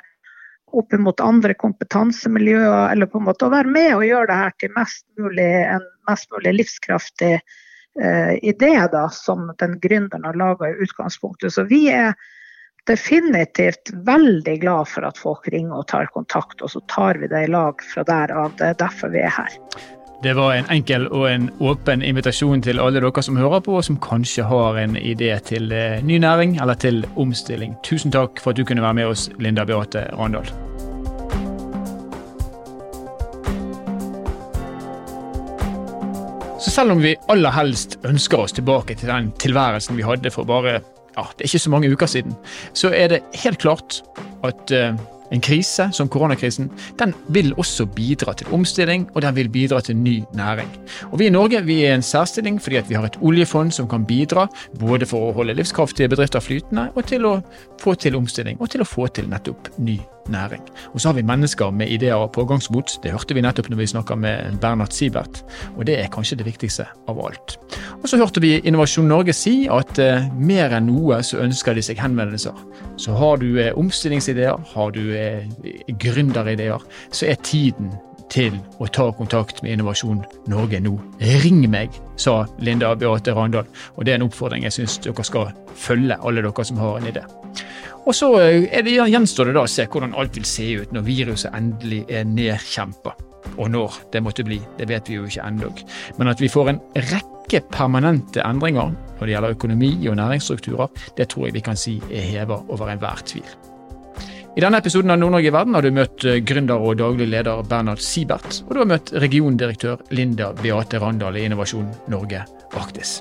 opp 0.73 0.93
mot 0.99 1.21
andre 1.21 1.55
kompetansemiljøer, 1.55 2.93
eller 2.93 3.11
på 3.11 3.21
en 3.21 3.29
måte 3.29 3.47
å 3.47 3.53
være 3.53 3.71
med 3.71 3.95
og 3.97 4.07
gjøre 4.07 4.31
det 4.31 4.39
her 4.41 4.57
til 4.63 4.75
mest 4.77 5.05
mulig, 5.21 5.49
en 5.77 5.87
mest 6.11 6.31
mulig 6.35 6.55
livskraftig 6.59 7.33
eh, 7.37 8.35
idé 8.43 8.75
da, 8.93 9.07
som 9.15 9.51
den 9.63 9.79
gründeren 9.83 10.27
har 10.29 10.39
laga 10.39 10.71
i 10.71 10.79
utgangspunktet. 10.87 11.55
Så 11.55 11.67
vi 11.71 11.87
er 11.95 12.15
definitivt 12.89 13.93
veldig 14.07 14.59
glad 14.63 14.89
for 14.89 15.07
at 15.07 15.21
folk 15.21 15.49
ringer 15.53 15.83
og 15.83 15.89
tar 15.93 16.11
kontakt, 16.15 16.63
og 16.63 16.73
så 16.73 16.83
tar 16.93 17.21
vi 17.21 17.31
det 17.31 17.47
i 17.47 17.51
lag 17.53 17.83
fra 17.93 18.07
der 18.07 18.33
av. 18.33 18.55
Det 18.59 18.73
er 18.73 18.79
derfor 18.81 19.13
vi 19.15 19.25
er 19.25 19.35
her. 19.35 19.59
Det 20.23 20.35
var 20.37 20.53
en 20.53 20.67
enkel 20.69 21.07
og 21.09 21.23
en 21.31 21.47
åpen 21.65 22.03
invitasjon 22.05 22.61
til 22.61 22.81
alle 22.83 23.01
dere 23.01 23.23
som 23.25 23.39
hører 23.41 23.63
på, 23.65 23.79
og 23.79 23.85
som 23.87 23.97
kanskje 24.05 24.45
har 24.45 24.77
en 24.77 24.99
idé 25.01 25.31
til 25.49 25.73
eh, 25.73 26.03
ny 26.05 26.19
næring 26.21 26.59
eller 26.61 26.77
til 26.77 27.07
omstilling. 27.17 27.73
Tusen 27.83 28.13
takk 28.13 28.37
for 28.45 28.53
at 28.53 28.59
du 28.59 28.67
kunne 28.69 28.85
være 28.85 28.99
med 28.99 29.09
oss, 29.15 29.31
Linda 29.41 29.65
Beate 29.65 30.03
Randal. 30.19 30.45
Så 36.61 36.69
selv 36.75 36.93
om 36.93 37.01
vi 37.01 37.15
aller 37.33 37.57
helst 37.57 37.97
ønsker 38.05 38.45
oss 38.45 38.53
tilbake 38.53 38.99
til 39.01 39.09
den 39.09 39.31
tilværelsen 39.41 39.97
vi 39.97 40.05
hadde 40.05 40.31
for 40.35 40.45
bare 40.45 40.83
ja, 41.17 41.25
det 41.33 41.47
er 41.47 41.49
ikke 41.49 41.63
så 41.65 41.73
mange 41.73 41.93
uker 41.93 42.07
siden, 42.07 42.37
så 42.77 42.93
er 42.93 43.09
det 43.09 43.23
helt 43.41 43.59
klart 43.59 44.03
at 44.45 44.77
uh, 44.77 45.01
en 45.31 45.41
krise 45.41 45.89
som 45.93 46.09
koronakrisen 46.09 46.71
den 46.99 47.15
vil 47.29 47.53
også 47.57 47.87
bidra 47.87 48.35
til 48.35 48.51
omstilling, 48.55 49.09
og 49.15 49.23
den 49.23 49.37
vil 49.37 49.49
bidra 49.49 49.81
til 49.81 49.97
ny 49.97 50.21
næring. 50.35 50.69
Og 51.11 51.19
Vi 51.19 51.27
i 51.27 51.31
Norge 51.31 51.65
vi 51.65 51.85
er 51.85 51.93
i 51.93 51.95
en 51.95 52.03
særstilling 52.03 52.63
fordi 52.63 52.77
at 52.77 52.89
vi 52.89 52.95
har 52.95 53.05
et 53.05 53.19
oljefond 53.21 53.71
som 53.73 53.89
kan 53.89 54.07
bidra 54.07 54.49
både 54.81 55.07
for 55.07 55.31
å 55.31 55.33
holde 55.33 55.55
livskraftige 55.55 56.09
bedrifter 56.09 56.41
flytende, 56.41 56.91
og 56.95 57.05
til 57.07 57.27
å 57.27 57.41
få 57.81 57.95
til 57.95 58.17
omstilling, 58.17 58.61
og 58.61 58.71
til 58.71 58.81
å 58.81 58.89
få 58.89 59.07
til 59.07 59.29
nettopp 59.29 59.69
ny 59.79 59.97
næring. 59.97 60.20
Og 60.93 61.01
så 61.01 61.11
har 61.11 61.17
vi 61.17 61.25
mennesker 61.27 61.71
med 61.75 61.91
ideer 61.93 62.19
og 62.19 62.33
pågangsmot. 62.33 62.99
Det 63.03 63.13
hørte 63.15 63.35
vi 63.35 63.45
nettopp 63.45 63.71
når 63.71 63.81
vi 63.83 63.89
snakka 63.93 64.17
med 64.17 64.59
Bernhard 64.63 64.93
Siebert, 64.93 65.43
og 65.77 65.87
det 65.87 65.99
er 66.01 66.13
kanskje 66.13 66.39
det 66.41 66.47
viktigste 66.47 66.87
av 67.09 67.21
alt. 67.21 67.57
Og 68.01 68.09
så 68.09 68.21
hørte 68.21 68.43
vi 68.43 68.59
Innovasjon 68.65 69.09
Norge 69.11 69.35
si 69.37 69.67
at 69.71 69.99
eh, 70.03 70.29
mer 70.37 70.77
enn 70.77 70.89
noe 70.91 71.21
så 71.27 71.43
ønsker 71.45 71.77
de 71.77 71.85
seg 71.85 72.01
henvendelser. 72.01 72.57
Så 73.01 73.17
har 73.17 73.41
du 73.43 73.49
eh, 73.61 73.75
omstillingsideer, 73.79 74.61
har 74.75 74.95
du 74.97 75.03
eh, 75.17 75.49
gründerideer, 76.01 76.81
så 77.11 77.31
er 77.31 77.43
tiden 77.45 77.93
til 78.31 78.57
å 78.79 78.87
ta 78.87 79.09
kontakt 79.19 79.63
med 79.65 79.75
Innovasjon 79.75 80.23
Norge 80.51 80.81
nå. 80.83 80.95
Ring 81.43 81.65
meg, 81.71 81.95
sa 82.21 82.45
Linda 82.63 82.95
Beate 82.95 83.35
Randal, 83.35 83.69
og 83.97 84.07
det 84.07 84.15
er 84.15 84.21
en 84.21 84.29
oppfordring 84.29 84.67
jeg 84.69 84.79
syns 84.79 85.01
dere 85.05 85.27
skal 85.27 85.53
følge, 85.75 86.19
alle 86.21 86.45
dere 86.47 86.67
som 86.67 86.81
har 86.81 87.01
en 87.01 87.11
idé. 87.11 87.27
Og 88.07 88.15
så 88.17 88.31
eh, 88.41 88.83
det, 88.85 88.97
gjenstår 88.97 89.51
det 89.51 89.57
da 89.59 89.65
å 89.67 89.71
se 89.71 89.87
hvordan 89.91 90.17
alt 90.19 90.39
vil 90.39 90.49
se 90.49 90.69
ut 90.83 90.95
når 90.95 91.07
viruset 91.07 91.57
endelig 91.57 92.05
er 92.09 92.29
nedkjempa. 92.29 93.17
Og 93.57 93.71
når 93.73 93.99
det 94.13 94.23
måtte 94.25 94.47
bli, 94.47 94.61
det 94.79 94.89
vet 94.91 95.09
vi 95.11 95.19
jo 95.19 95.27
ikke 95.29 95.47
ennå. 95.47 95.73
Men 96.19 96.33
at 96.33 96.41
vi 96.41 96.51
får 96.51 96.73
en 96.73 96.83
rekke 97.11 97.63
permanente 97.73 98.45
endringer 98.47 98.95
når 99.19 99.27
det 99.27 99.35
gjelder 99.35 99.57
økonomi 99.57 99.91
og 100.09 100.17
næringsstrukturer, 100.21 101.03
det 101.19 101.29
tror 101.33 101.49
jeg 101.49 101.59
vi 101.59 101.67
kan 101.67 101.79
si 101.79 101.99
er 102.09 102.31
heva 102.31 102.63
over 102.69 102.95
enhver 102.95 103.27
tvil. 103.27 103.70
I 104.61 104.63
denne 104.63 104.77
episoden 104.77 105.09
av 105.09 105.17
Nord-Norge 105.17 105.49
i 105.49 105.53
verden 105.55 105.73
har 105.73 105.87
du 105.87 105.95
møtt 105.97 106.25
eh, 106.29 106.35
gründer 106.45 106.83
og 106.85 106.99
daglig 107.01 107.31
leder 107.33 107.63
Bernhard 107.65 108.03
Siebert, 108.05 108.59
og 108.67 108.75
du 108.77 108.81
har 108.83 108.91
møtt 108.91 109.09
regiondirektør 109.25 110.03
Linda 110.13 110.51
Beate 110.59 111.01
Randal 111.01 111.39
i 111.41 111.47
Innovasjon 111.49 111.89
Norge 112.13 112.43
Arktis. 112.77 113.15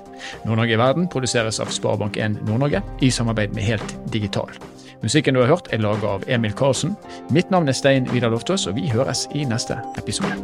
Nord-Norge 0.44 0.76
i 0.76 0.82
verden 0.84 1.08
produseres 1.08 1.62
av 1.64 1.72
Sparebank1 1.72 2.42
Nord-Norge 2.44 2.84
i 3.00 3.08
samarbeid 3.08 3.56
med 3.56 3.70
Helt 3.70 3.96
Digital. 4.12 4.52
Musikken 5.00 5.40
du 5.40 5.46
har 5.46 5.54
hørt 5.54 5.72
er 5.72 5.80
laga 5.80 6.18
av 6.18 6.28
Emil 6.28 6.52
Karlsen. 6.60 7.00
Mitt 7.32 7.56
navn 7.56 7.72
er 7.72 7.80
Stein 7.80 8.12
Vidar 8.12 8.36
Loftaas, 8.36 8.68
og 8.68 8.76
vi 8.76 8.92
høres 8.92 9.30
i 9.32 9.48
neste 9.48 9.80
episode. 9.96 10.36